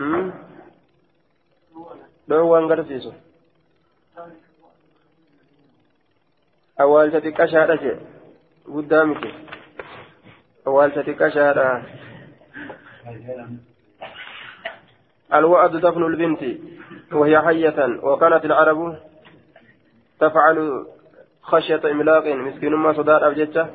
[0.00, 0.32] جنان
[2.28, 3.10] dhoowwan garsiisu
[6.82, 7.96] awwaalcha xiqqashaadha jee.
[8.74, 9.30] Guddaa miti.
[10.66, 11.68] Awwaalcha xiqqashaadha
[15.34, 16.42] الوعد دفن البنت
[17.12, 18.98] وهي حية وكانت العرب
[20.20, 20.86] تفعل
[21.42, 23.66] خشية إملاق مسكين ما صدار أبجدة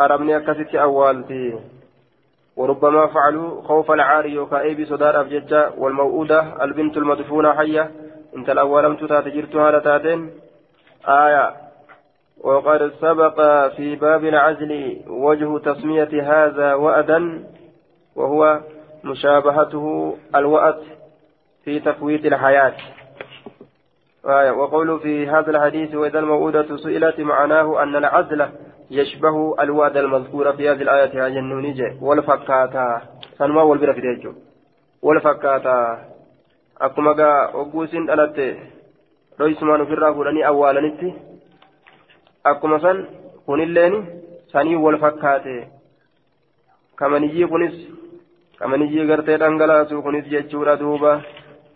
[0.00, 1.60] أرمني أكست أوالتي
[2.56, 7.90] وربما فعلوا خوف العار يوكايب صدار أبججة والموؤودة البنت المدفونة حية.
[8.36, 10.30] انت الأول لم تتجرتها لتاتين
[11.08, 11.54] آية.
[12.40, 17.44] وقد سبق في باب العزل وجه تسمية هذا وأدا
[18.16, 18.60] وهو
[19.04, 20.82] مشابهته الوأد
[21.64, 22.74] في تفويت الحياة.
[24.26, 24.50] آية.
[24.50, 28.48] وقول في هذا الحديث وإذا الموؤودة سئلت معناه أن العزل
[28.91, 33.01] يشبه الوعد المذكور في هذه الآية جنون جي والفكاتا
[33.37, 34.33] سنما والبرا في ديجو
[35.01, 35.77] والفكاتا
[36.81, 38.37] أكما قا وقوسين ألت
[39.39, 40.91] رويسمان في الرافو لني أولا
[42.45, 42.97] أكما سن
[43.47, 43.93] كن اللين
[44.53, 45.67] سني والفكاتي
[46.99, 47.75] كما نجي كنس
[48.59, 51.13] كما نجي قرتي دنقلاسو كنس جيتشورا دوبا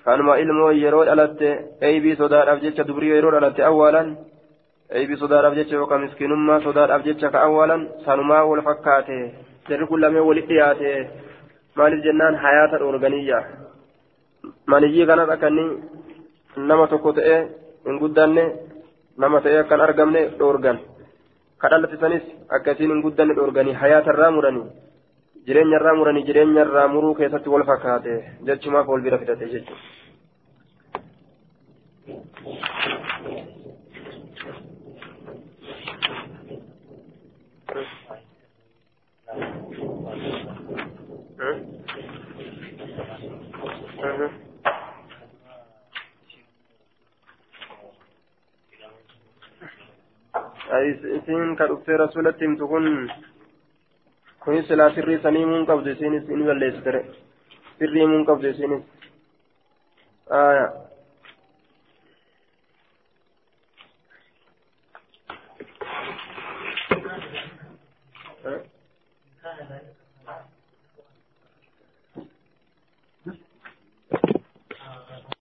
[0.06, 1.50] kanuma ilmoo yeroo dhalatte
[1.88, 4.08] eeybii sodaadhaaf jecha dubrii yeroo dhalatte awwaalan
[4.91, 9.17] eebii sodaadhaaf jecha yookaan miskiinummaa sodaadhaaf jecha ka awwaalan sanumaa wal fakkaate
[9.69, 10.91] jarri kun lamee walitti dhiyaate
[11.77, 13.41] maaliif jennaan hayaata dhoorganiyya
[14.75, 15.65] maniyyii kanas akka inni
[16.71, 17.41] nama tokko ta'ee
[17.89, 18.45] hin guddanne
[19.25, 20.79] nama ta'ee akkan argamne dhoorgan
[21.61, 22.25] ka dhalatisanis
[22.59, 24.67] akkasiin hin guddanne dhoorganii hayaata irraa muranii
[25.47, 28.17] jireenya irraa muranii jireenya irraa muruu keessatti wal fakkaate
[28.49, 29.85] jechumaaf wal bira fidate jechuudha.
[51.17, 52.87] Isiin ka dhuftee rasulatti himtu kun
[54.45, 57.01] kun silaa sirrii sanii muun qabdu isiinis in balleessitere
[57.79, 58.83] sirrii muun qabdu isiinis